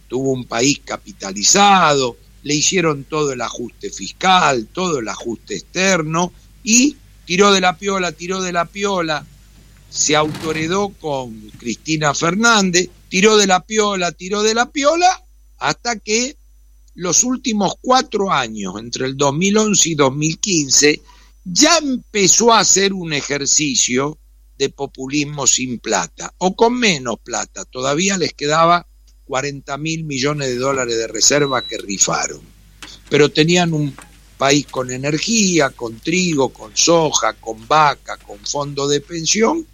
Tuvo 0.09 0.33
un 0.33 0.47
país 0.47 0.81
capitalizado, 0.85 2.17
le 2.43 2.55
hicieron 2.55 3.05
todo 3.05 3.33
el 3.33 3.41
ajuste 3.41 3.91
fiscal, 3.91 4.69
todo 4.73 4.99
el 4.99 5.09
ajuste 5.09 5.57
externo 5.57 6.33
y 6.65 6.97
tiró 7.25 7.53
de 7.53 7.61
la 7.61 7.77
piola, 7.77 8.13
tiró 8.13 8.41
de 8.43 8.53
la 8.53 8.65
piola, 8.65 9.25
se 9.91 10.17
autoredó 10.17 10.89
con 10.89 11.51
Cristina 11.59 12.15
Fernández, 12.15 12.89
tiró 13.09 13.37
de 13.37 13.47
la 13.47 13.61
piola, 13.65 14.13
tiró 14.13 14.43
de 14.43 14.55
la 14.55 14.71
piola 14.71 15.23
hasta 15.59 15.99
que 15.99 16.37
los 16.95 17.23
últimos 17.23 17.75
cuatro 17.81 18.33
años, 18.33 18.75
entre 18.79 19.07
el 19.07 19.17
2011 19.17 19.89
y 19.91 19.95
2015, 19.95 21.03
ya 21.45 21.79
empezó 21.79 22.53
a 22.53 22.61
hacer 22.61 22.93
un 22.93 23.13
ejercicio 23.13 24.19
de 24.59 24.71
populismo 24.71 25.47
sin 25.47 25.79
plata 25.79 26.35
o 26.39 26.57
con 26.57 26.77
menos 26.77 27.21
plata. 27.23 27.65
Todavía 27.65 28.19
les 28.19 28.35
quedaba 28.35 28.88
40 29.29 29.77
mil 29.79 30.05
millones 30.05 30.49
de 30.49 30.57
dólares 30.57 30.97
de 30.97 31.07
reserva 31.07 31.63
que 31.63 31.79
rifaron. 31.79 32.41
Pero 33.11 33.31
tenían 33.31 33.75
un 33.75 33.95
país 34.39 34.67
con 34.71 34.91
energía, 34.91 35.71
con 35.71 36.01
trigo, 36.01 36.49
con 36.49 36.75
soja, 36.75 37.35
con 37.35 37.69
vaca, 37.69 38.17
con 38.17 38.39
fondo 38.39 38.89
de 38.89 39.01
pensión, 39.01 39.67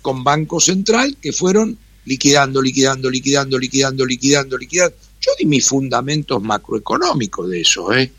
con 0.00 0.22
Banco 0.22 0.60
Central, 0.60 1.16
que 1.20 1.32
fueron 1.32 1.76
liquidando, 2.04 2.62
liquidando, 2.62 3.10
liquidando, 3.10 3.58
liquidando, 3.58 4.06
liquidando, 4.06 4.56
liquidando. 4.56 4.96
Yo 5.20 5.32
di 5.38 5.44
mis 5.44 5.66
fundamentos 5.66 6.40
macroeconómicos 6.42 7.50
de 7.50 7.60
eso, 7.60 7.92
¿eh? 7.92 8.10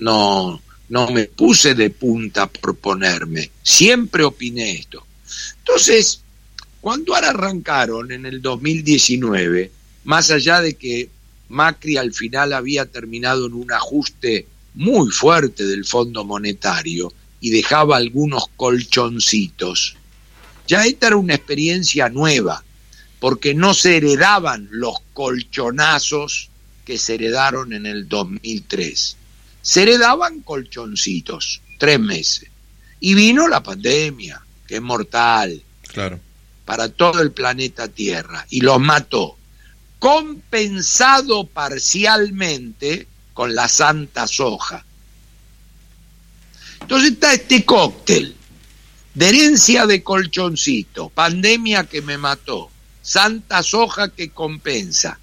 No, 0.00 0.60
no 0.88 1.10
me 1.10 1.24
puse 1.24 1.74
de 1.74 1.90
punta 1.90 2.46
por 2.46 2.76
ponerme, 2.76 3.50
siempre 3.62 4.24
opiné 4.24 4.72
esto. 4.72 5.04
Entonces, 5.58 6.20
cuando 6.80 7.14
ahora 7.14 7.30
arrancaron 7.30 8.12
en 8.12 8.26
el 8.26 8.40
2019, 8.40 9.70
más 10.04 10.30
allá 10.30 10.60
de 10.60 10.74
que 10.74 11.10
Macri 11.48 11.96
al 11.96 12.12
final 12.12 12.52
había 12.52 12.86
terminado 12.86 13.46
en 13.46 13.54
un 13.54 13.72
ajuste 13.72 14.46
muy 14.74 15.10
fuerte 15.10 15.66
del 15.66 15.84
Fondo 15.84 16.24
Monetario 16.24 17.12
y 17.40 17.50
dejaba 17.50 17.96
algunos 17.96 18.46
colchoncitos, 18.56 19.96
ya 20.66 20.84
esta 20.84 21.08
era 21.08 21.16
una 21.16 21.34
experiencia 21.34 22.08
nueva, 22.10 22.62
porque 23.20 23.54
no 23.54 23.74
se 23.74 23.96
heredaban 23.96 24.68
los 24.70 24.96
colchonazos 25.14 26.50
que 26.84 26.98
se 26.98 27.14
heredaron 27.14 27.72
en 27.72 27.86
el 27.86 28.08
2003. 28.08 29.16
Se 29.62 29.82
heredaban 29.82 30.40
colchoncitos, 30.42 31.60
tres 31.78 31.98
meses. 31.98 32.50
Y 33.00 33.14
vino 33.14 33.48
la 33.48 33.62
pandemia, 33.62 34.40
que 34.66 34.76
es 34.76 34.82
mortal. 34.82 35.62
Claro. 35.88 36.20
Para 36.64 36.88
todo 36.88 37.22
el 37.22 37.32
planeta 37.32 37.88
Tierra. 37.88 38.46
Y 38.50 38.60
los 38.60 38.78
mató. 38.80 39.36
Compensado 39.98 41.44
parcialmente 41.44 43.08
con 43.34 43.54
la 43.54 43.68
santa 43.68 44.26
soja. 44.26 44.84
Entonces 46.80 47.12
está 47.12 47.34
este 47.34 47.64
cóctel 47.64 48.34
de 49.14 49.28
herencia 49.28 49.86
de 49.86 50.02
colchoncito, 50.02 51.08
pandemia 51.08 51.84
que 51.84 52.02
me 52.02 52.18
mató, 52.18 52.70
santa 53.02 53.62
soja 53.62 54.10
que 54.10 54.30
compensa. 54.30 55.18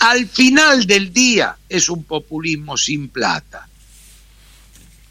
Al 0.00 0.28
final 0.28 0.86
del 0.86 1.12
día 1.12 1.56
es 1.68 1.88
un 1.88 2.04
populismo 2.04 2.76
sin 2.76 3.08
plata. 3.08 3.68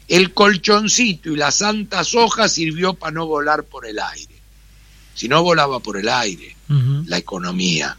El 0.06 0.34
colchoncito 0.34 1.30
y 1.30 1.36
la 1.36 1.50
santa 1.50 2.04
soja 2.04 2.48
sirvió 2.48 2.94
para 2.94 3.12
no 3.12 3.26
volar 3.26 3.64
por 3.64 3.86
el 3.86 3.98
aire. 3.98 4.34
Si 5.14 5.28
no 5.28 5.42
volaba 5.42 5.80
por 5.80 5.96
el 5.96 6.08
aire, 6.08 6.54
la 7.06 7.18
economía. 7.18 7.96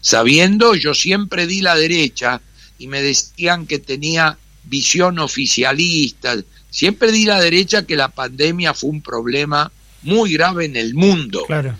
Sabiendo, 0.00 0.74
yo 0.74 0.94
siempre 0.94 1.46
di 1.46 1.60
la 1.60 1.74
derecha 1.74 2.40
y 2.78 2.86
me 2.86 3.02
decían 3.02 3.66
que 3.66 3.78
tenía 3.78 4.38
visión 4.64 5.18
oficialista. 5.18 6.36
Siempre 6.70 7.12
di 7.12 7.24
la 7.24 7.40
derecha 7.40 7.86
que 7.86 7.96
la 7.96 8.08
pandemia 8.08 8.74
fue 8.74 8.90
un 8.90 9.02
problema 9.02 9.70
muy 10.02 10.32
grave 10.32 10.64
en 10.64 10.76
el 10.76 10.94
mundo. 10.94 11.44
Claro 11.46 11.76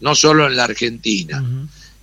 no 0.00 0.14
solo 0.14 0.46
en 0.46 0.56
la 0.56 0.64
Argentina. 0.64 1.42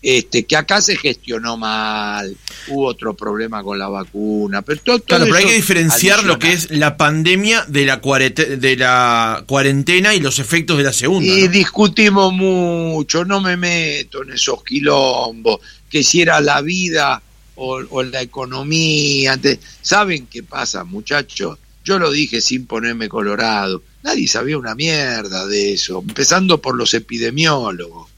Este, 0.07 0.45
que 0.45 0.55
acá 0.55 0.81
se 0.81 0.97
gestionó 0.97 1.57
mal, 1.57 2.37
hubo 2.67 2.85
otro 2.85 3.15
problema 3.15 3.63
con 3.63 3.79
la 3.79 3.87
vacuna, 3.87 4.61
pero 4.61 4.79
todo, 4.81 4.99
claro, 5.01 5.25
pero 5.25 5.37
hay 5.37 5.45
que 5.45 5.55
diferenciar 5.55 6.23
lo 6.25 6.37
que 6.37 6.53
es 6.53 6.69
la 6.69 6.95
pandemia 6.95 7.65
de 7.67 7.87
la, 7.87 7.97
de 7.97 8.75
la 8.77 9.43
cuarentena 9.47 10.13
y 10.13 10.19
los 10.19 10.37
efectos 10.37 10.77
de 10.77 10.83
la 10.83 10.93
segunda. 10.93 11.27
Y 11.27 11.47
discutimos 11.47 12.31
mucho, 12.33 13.25
no 13.25 13.41
me 13.41 13.57
meto 13.57 14.21
en 14.21 14.33
esos 14.33 14.63
quilombos, 14.63 15.59
que 15.89 16.03
si 16.03 16.21
era 16.21 16.39
la 16.39 16.61
vida 16.61 17.19
o, 17.55 17.81
o 17.89 18.03
la 18.03 18.21
economía. 18.21 19.39
¿Saben 19.81 20.27
qué 20.27 20.43
pasa, 20.43 20.83
muchachos? 20.83 21.57
Yo 21.83 21.97
lo 21.97 22.11
dije 22.11 22.41
sin 22.41 22.67
ponerme 22.67 23.09
colorado 23.09 23.81
Nadie 24.05 24.27
sabía 24.27 24.59
una 24.59 24.75
mierda 24.75 25.47
de 25.47 25.73
eso, 25.73 26.03
empezando 26.07 26.61
por 26.61 26.77
los 26.77 26.93
epidemiólogos. 26.93 28.11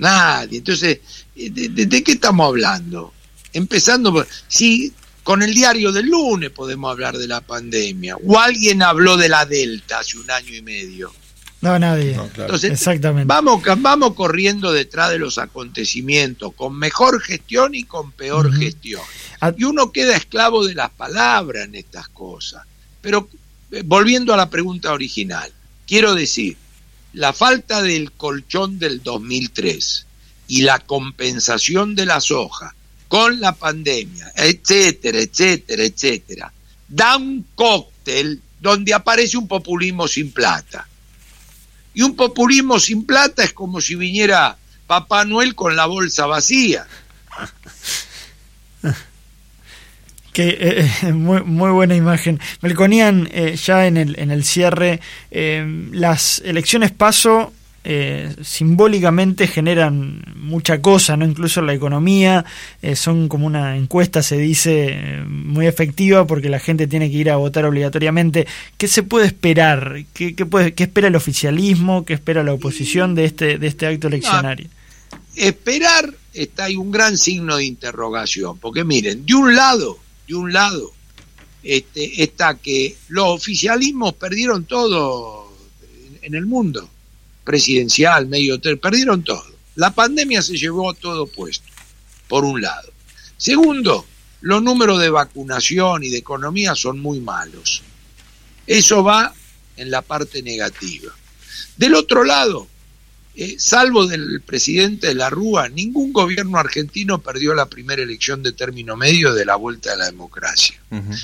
Nadie. 0.00 0.58
Entonces, 0.58 1.00
¿de, 1.34 2.02
qué 2.02 2.12
estamos 2.12 2.46
hablando? 2.46 3.12
Empezando 3.52 4.12
por... 4.12 4.26
Sí, 4.48 4.92
con 5.22 5.42
el 5.42 5.54
diario 5.54 5.92
del 5.92 6.06
lunes 6.06 6.50
podemos 6.50 6.90
hablar 6.90 7.16
de 7.16 7.28
la 7.28 7.40
pandemia. 7.40 8.16
O 8.16 8.38
alguien 8.38 8.82
habló 8.82 9.16
de 9.16 9.28
la 9.28 9.46
Delta 9.46 10.00
hace 10.00 10.18
un 10.18 10.30
año 10.30 10.54
y 10.54 10.62
medio. 10.62 11.12
No, 11.60 11.78
nadie. 11.78 12.14
Entonces, 12.14 12.72
Exactamente. 12.72 13.26
Vamos, 13.26 13.62
vamos 13.78 14.14
corriendo 14.14 14.72
detrás 14.72 15.10
de 15.10 15.18
los 15.18 15.36
acontecimientos, 15.36 16.54
con 16.54 16.74
mejor 16.76 17.20
gestión 17.20 17.74
y 17.74 17.84
con 17.84 18.12
peor 18.12 18.52
gestión. 18.56 19.02
Y 19.58 19.64
uno 19.64 19.92
queda 19.92 20.16
esclavo 20.16 20.64
de 20.64 20.74
las 20.74 20.90
palabras 20.90 21.66
en 21.66 21.74
estas 21.74 22.08
cosas. 22.08 22.64
Pero 23.02 23.28
volviendo 23.84 24.32
a 24.32 24.38
la 24.38 24.48
pregunta 24.48 24.92
original, 24.92 25.52
quiero 25.86 26.14
decir, 26.14 26.56
la 27.12 27.32
falta 27.32 27.82
del 27.82 28.12
colchón 28.12 28.78
del 28.78 29.02
2003 29.02 30.06
y 30.48 30.62
la 30.62 30.78
compensación 30.78 31.94
de 31.94 32.06
la 32.06 32.20
soja 32.20 32.74
con 33.08 33.40
la 33.40 33.52
pandemia, 33.52 34.32
etcétera, 34.36 35.18
etcétera, 35.18 35.84
etcétera, 35.84 36.52
da 36.86 37.16
un 37.16 37.44
cóctel 37.54 38.40
donde 38.60 38.94
aparece 38.94 39.36
un 39.36 39.48
populismo 39.48 40.06
sin 40.06 40.30
plata. 40.30 40.86
Y 41.92 42.02
un 42.02 42.14
populismo 42.14 42.78
sin 42.78 43.04
plata 43.04 43.42
es 43.42 43.52
como 43.52 43.80
si 43.80 43.96
viniera 43.96 44.56
Papá 44.86 45.24
Noel 45.24 45.54
con 45.54 45.74
la 45.74 45.86
bolsa 45.86 46.26
vacía. 46.26 46.86
Que, 50.32 50.48
eh, 50.48 50.90
eh, 51.02 51.12
muy, 51.12 51.42
muy, 51.42 51.70
buena 51.70 51.94
imagen. 51.94 52.40
Melconian, 52.62 53.28
eh, 53.32 53.56
ya 53.56 53.86
en 53.86 53.96
el, 53.96 54.18
en 54.18 54.30
el 54.30 54.44
cierre, 54.44 55.00
las 55.30 56.42
elecciones 56.44 56.90
paso 56.90 57.52
simbólicamente 58.42 59.46
generan 59.46 60.22
mucha 60.36 60.82
cosa, 60.82 61.16
¿no? 61.16 61.24
Incluso 61.24 61.62
la 61.62 61.72
economía, 61.72 62.44
son 62.94 63.26
como 63.28 63.46
una 63.46 63.76
encuesta, 63.76 64.22
se 64.22 64.36
dice, 64.36 65.22
muy 65.26 65.66
efectiva 65.66 66.26
porque 66.26 66.50
la 66.50 66.58
gente 66.58 66.86
tiene 66.86 67.10
que 67.10 67.16
ir 67.16 67.30
a 67.30 67.36
votar 67.36 67.64
obligatoriamente. 67.64 68.46
¿Qué 68.76 68.86
se 68.86 69.02
puede 69.02 69.26
esperar? 69.26 70.04
¿Qué, 70.12 70.34
qué, 70.34 70.44
puede, 70.44 70.74
qué 70.74 70.84
espera 70.84 71.08
el 71.08 71.16
oficialismo? 71.16 72.04
¿Qué 72.04 72.12
espera 72.12 72.42
la 72.42 72.52
oposición 72.52 73.14
de 73.14 73.24
este, 73.24 73.56
de 73.56 73.66
este 73.66 73.86
acto 73.86 74.08
eleccionario? 74.08 74.68
esperar 75.36 76.12
está 76.32 76.64
hay 76.64 76.76
un 76.76 76.90
gran 76.90 77.18
signo 77.18 77.56
de 77.56 77.64
interrogación, 77.64 78.58
porque 78.58 78.84
miren, 78.84 79.26
de 79.26 79.34
un 79.34 79.54
lado, 79.54 79.98
de 80.30 80.36
un 80.36 80.52
lado 80.52 80.92
este, 81.64 82.22
está 82.22 82.54
que 82.54 82.96
los 83.08 83.26
oficialismos 83.26 84.14
perdieron 84.14 84.64
todo 84.64 85.52
en 86.22 86.36
el 86.36 86.46
mundo, 86.46 86.88
presidencial, 87.42 88.28
medio 88.28 88.60
perdieron 88.80 89.24
todo. 89.24 89.44
La 89.74 89.90
pandemia 89.90 90.40
se 90.40 90.56
llevó 90.56 90.94
todo 90.94 91.26
puesto, 91.26 91.66
por 92.28 92.44
un 92.44 92.62
lado. 92.62 92.92
Segundo, 93.36 94.06
los 94.42 94.62
números 94.62 95.00
de 95.00 95.10
vacunación 95.10 96.04
y 96.04 96.10
de 96.10 96.18
economía 96.18 96.76
son 96.76 97.00
muy 97.00 97.18
malos. 97.18 97.82
Eso 98.68 99.02
va 99.02 99.34
en 99.76 99.90
la 99.90 100.02
parte 100.02 100.42
negativa. 100.42 101.12
Del 101.76 101.96
otro 101.96 102.22
lado, 102.22 102.68
eh, 103.36 103.56
salvo 103.58 104.06
del 104.06 104.40
presidente 104.42 105.08
de 105.08 105.14
la 105.14 105.30
Rúa, 105.30 105.68
ningún 105.68 106.12
gobierno 106.12 106.58
argentino 106.58 107.20
perdió 107.20 107.54
la 107.54 107.66
primera 107.66 108.02
elección 108.02 108.42
de 108.42 108.52
término 108.52 108.96
medio 108.96 109.32
de 109.32 109.44
la 109.44 109.56
vuelta 109.56 109.92
a 109.92 109.96
la 109.96 110.06
democracia. 110.06 110.80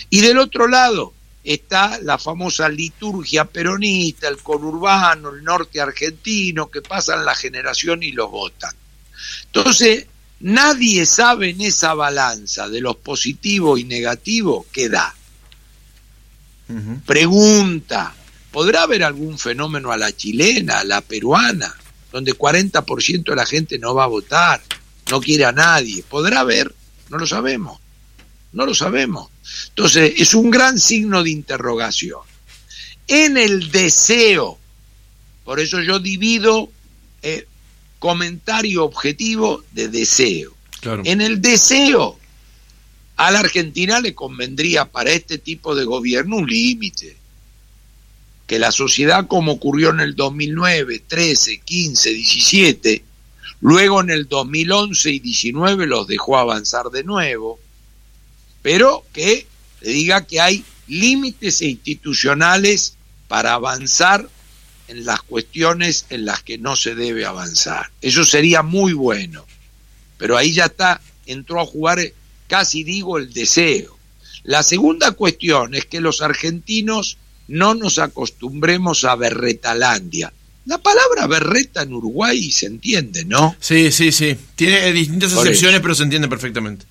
Y 0.09 0.21
del 0.21 0.39
otro 0.39 0.69
lado 0.69 1.13
está 1.43 1.99
la 2.01 2.17
famosa 2.19 2.69
liturgia 2.69 3.45
peronista, 3.45 4.29
el 4.29 4.39
conurbano, 4.39 5.31
el 5.31 5.43
norte 5.43 5.81
argentino, 5.81 6.71
que 6.71 6.81
pasan 6.81 7.25
la 7.25 7.35
generación 7.35 8.03
y 8.03 8.13
los 8.13 8.31
votan. 8.31 8.75
Entonces, 9.47 10.07
nadie 10.41 11.07
sabe 11.07 11.51
en 11.51 11.61
esa 11.61 11.95
balanza 11.95 12.69
de 12.69 12.81
los 12.81 12.97
positivos 12.97 13.81
y 13.81 13.85
negativos 13.85 14.67
qué 14.73 14.89
da. 14.89 15.15
Pregunta, 17.05 18.15
¿podrá 18.51 18.83
haber 18.83 19.05
algún 19.05 19.39
fenómeno 19.39 19.93
a 19.93 19.97
la 19.97 20.13
chilena, 20.13 20.81
a 20.81 20.85
la 20.85 21.01
peruana? 21.01 21.75
Donde 22.17 22.33
40% 22.33 23.25
de 23.25 23.37
la 23.37 23.45
gente 23.45 23.79
no 23.79 23.95
va 23.95 24.05
a 24.05 24.07
votar, 24.07 24.63
no 25.11 25.21
quiere 25.21 25.45
a 25.45 25.53
nadie. 25.53 26.03
¿Podrá 26.03 26.41
haber? 26.41 26.75
No 27.11 27.19
lo 27.19 27.27
sabemos. 27.27 27.79
No 28.55 28.65
lo 28.65 28.75
sabemos. 28.75 29.29
Entonces, 29.69 30.15
es 30.17 30.33
un 30.33 30.51
gran 30.51 30.79
signo 30.79 31.23
de 31.23 31.29
interrogación. 31.29 32.21
En 33.07 33.37
el 33.37 33.71
deseo, 33.71 34.57
por 35.45 35.61
eso 35.61 35.83
yo 35.83 35.99
divido 35.99 36.71
eh, 37.21 37.47
comentario 37.99 38.87
objetivo 38.87 39.63
de 39.73 39.89
deseo. 39.89 40.57
En 41.05 41.21
el 41.21 41.43
deseo, 41.43 42.19
a 43.17 43.31
la 43.31 43.41
Argentina 43.41 44.01
le 44.01 44.15
convendría 44.15 44.87
para 44.87 45.11
este 45.11 45.37
tipo 45.37 45.75
de 45.75 45.85
gobierno 45.85 46.37
un 46.37 46.47
límite 46.47 47.16
que 48.47 48.59
la 48.59 48.71
sociedad 48.71 49.27
como 49.27 49.53
ocurrió 49.53 49.91
en 49.91 50.01
el 50.01 50.15
2009, 50.15 51.03
13, 51.09 51.59
15, 51.65 52.11
17, 52.11 53.05
Luego 53.61 54.01
en 54.01 54.11
el 54.11 54.29
2011 54.29 55.11
y 55.11 55.19
19 55.19 55.87
los 55.87 56.07
dejó 56.07 56.37
avanzar 56.37 56.91
de 56.91 57.05
nuevo, 57.05 57.59
pero 58.63 59.05
que 59.13 59.47
le 59.81 59.91
diga 59.91 60.27
que 60.27 60.41
hay 60.41 60.65
límites 60.87 61.63
institucionales 61.63 62.97
para 63.29 63.55
avanzar 63.55 64.29
en 64.89 65.05
las 65.05 65.23
cuestiones 65.23 66.07
en 66.11 66.25
las 66.27 66.43
que 66.43 66.59
no 66.59 66.77
se 66.77 66.95
debe 66.95 67.25
avanzar. 67.25 67.91
Eso 68.03 68.25
sería 68.25 68.63
muy 68.63 68.93
bueno, 68.93 69.45
pero 70.19 70.37
ahí 70.37 70.53
ya 70.53 70.67
está, 70.67 71.01
entró 71.25 71.61
a 71.61 71.67
jugar, 71.67 71.99
casi 72.47 72.85
digo, 72.85 73.19
el 73.19 73.33
deseo. 73.33 73.99
La 74.45 74.63
segunda 74.63 75.13
cuestión 75.13 75.75
es 75.75 75.87
que 75.87 76.01
los 76.01 76.23
argentinos 76.23 77.19
no 77.49 77.75
nos 77.75 77.99
acostumbremos 77.99 79.05
a 79.05 79.15
Berretalandia. 79.17 80.33
La 80.67 80.79
palabra 80.79 81.29
berreta 81.29 81.83
en 81.83 81.93
Uruguay 81.93 82.51
se 82.51 82.67
entiende, 82.67 83.25
¿no? 83.25 83.55
Sí, 83.61 83.93
sí, 83.93 84.11
sí. 84.11 84.37
Tiene 84.57 84.93
distintas 84.93 85.33
excepciones, 85.33 85.81
pero 85.81 85.95
se 85.95 86.03
entiende 86.03 86.29
perfectamente. 86.29 86.87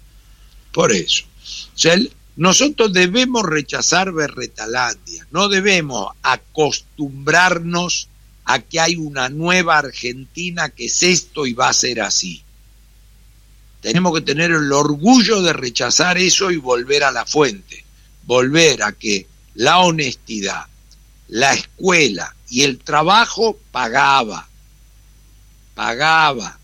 Por 0.71 0.93
eso. 0.93 1.25
nosotros 2.37 2.93
debemos 2.93 3.43
rechazar 3.43 4.13
Berretalandia, 4.13 5.27
no 5.31 5.49
debemos 5.49 6.09
acostumbrarnos 6.21 8.07
a 8.45 8.59
que 8.59 8.79
hay 8.79 8.95
una 8.95 9.29
nueva 9.29 9.77
Argentina 9.77 10.69
que 10.69 10.85
es 10.85 11.03
esto 11.03 11.45
y 11.45 11.53
va 11.53 11.69
a 11.69 11.73
ser 11.73 12.01
así. 12.01 12.43
Tenemos 13.81 14.13
que 14.15 14.21
tener 14.21 14.51
el 14.51 14.71
orgullo 14.71 15.41
de 15.41 15.53
rechazar 15.53 16.17
eso 16.17 16.49
y 16.49 16.57
volver 16.57 17.03
a 17.03 17.11
la 17.11 17.25
fuente, 17.25 17.83
volver 18.23 18.83
a 18.83 18.93
que 18.93 19.27
la 19.55 19.79
honestidad, 19.79 20.65
la 21.29 21.53
escuela 21.53 22.35
y 22.49 22.63
el 22.63 22.79
trabajo 22.79 23.57
pagaba, 23.71 24.47
pagaba, 25.73 26.59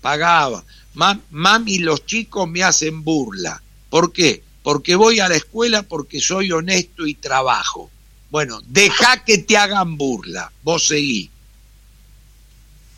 pagaba. 0.00 0.64
mami, 0.94 1.78
los 1.78 2.04
chicos 2.04 2.48
me 2.48 2.62
hacen 2.62 3.02
burla. 3.02 3.62
¿Por 3.88 4.12
qué? 4.12 4.42
Porque 4.62 4.94
voy 4.94 5.20
a 5.20 5.28
la 5.28 5.36
escuela 5.36 5.82
porque 5.82 6.20
soy 6.20 6.52
honesto 6.52 7.06
y 7.06 7.14
trabajo. 7.14 7.90
Bueno, 8.30 8.60
deja 8.66 9.24
que 9.24 9.38
te 9.38 9.56
hagan 9.56 9.96
burla, 9.96 10.52
vos 10.62 10.86
seguí. 10.86 11.30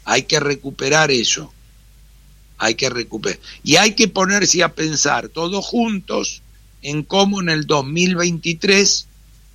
Hay 0.05 0.25
que 0.25 0.41
recuperar 0.41 1.11
eso. 1.11 1.53
Hay 2.59 2.75
que 2.75 2.91
recuperar. 2.91 3.39
Y 3.63 3.77
hay 3.77 3.95
que 3.95 4.09
ponerse 4.09 4.63
a 4.63 4.75
pensar 4.75 5.29
todos 5.29 5.65
juntos 5.65 6.42
en 6.83 7.03
cómo 7.03 7.41
en 7.41 7.49
el 7.49 7.67
2023 7.67 9.07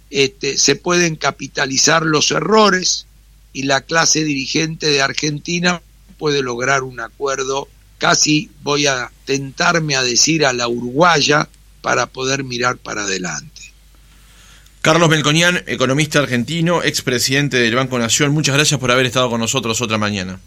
este, 0.09 0.57
se 0.57 0.75
pueden 0.75 1.15
capitalizar 1.15 2.03
los 2.05 2.31
errores 2.31 3.05
y 3.53 3.63
la 3.63 3.81
clase 3.81 4.23
dirigente 4.23 4.87
de 4.87 5.01
Argentina 5.01 5.81
puede 6.17 6.41
lograr 6.41 6.83
un 6.83 6.99
acuerdo 6.99 7.67
casi, 7.97 8.49
voy 8.63 8.87
a 8.87 9.11
tentarme 9.25 9.95
a 9.95 10.03
decir, 10.03 10.45
a 10.45 10.53
la 10.53 10.67
uruguaya 10.67 11.49
para 11.81 12.07
poder 12.07 12.43
mirar 12.43 12.77
para 12.77 13.03
adelante. 13.03 13.61
Carlos 14.81 15.09
Melconian, 15.09 15.63
economista 15.67 16.19
argentino, 16.19 16.83
expresidente 16.83 17.57
del 17.57 17.75
Banco 17.75 17.99
Nación, 17.99 18.31
muchas 18.31 18.55
gracias 18.55 18.79
por 18.79 18.91
haber 18.91 19.05
estado 19.05 19.29
con 19.29 19.41
nosotros 19.41 19.81
otra 19.81 19.97
mañana. 19.97 20.39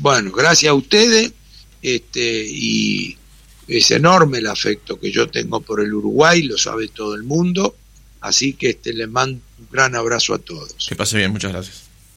Bueno, 0.00 0.32
gracias 0.32 0.70
a 0.70 0.74
ustedes 0.74 1.32
este, 1.82 2.44
y 2.48 3.16
es 3.68 3.90
enorme 3.90 4.38
el 4.38 4.46
afecto 4.46 4.98
que 4.98 5.10
yo 5.10 5.28
tengo 5.28 5.60
por 5.60 5.80
el 5.80 5.92
Uruguay, 5.94 6.42
lo 6.42 6.58
sabe 6.58 6.88
todo 6.88 7.14
el 7.14 7.22
mundo, 7.22 7.76
así 8.20 8.54
que 8.54 8.70
este, 8.70 8.92
les 8.92 9.08
mando 9.08 9.40
un 9.58 9.68
gran 9.70 9.94
abrazo 9.94 10.34
a 10.34 10.38
todos. 10.38 10.74
Que 10.88 10.96
pase 10.96 11.16
bien, 11.16 11.30
muchas 11.30 11.52
gracias. 11.52 11.83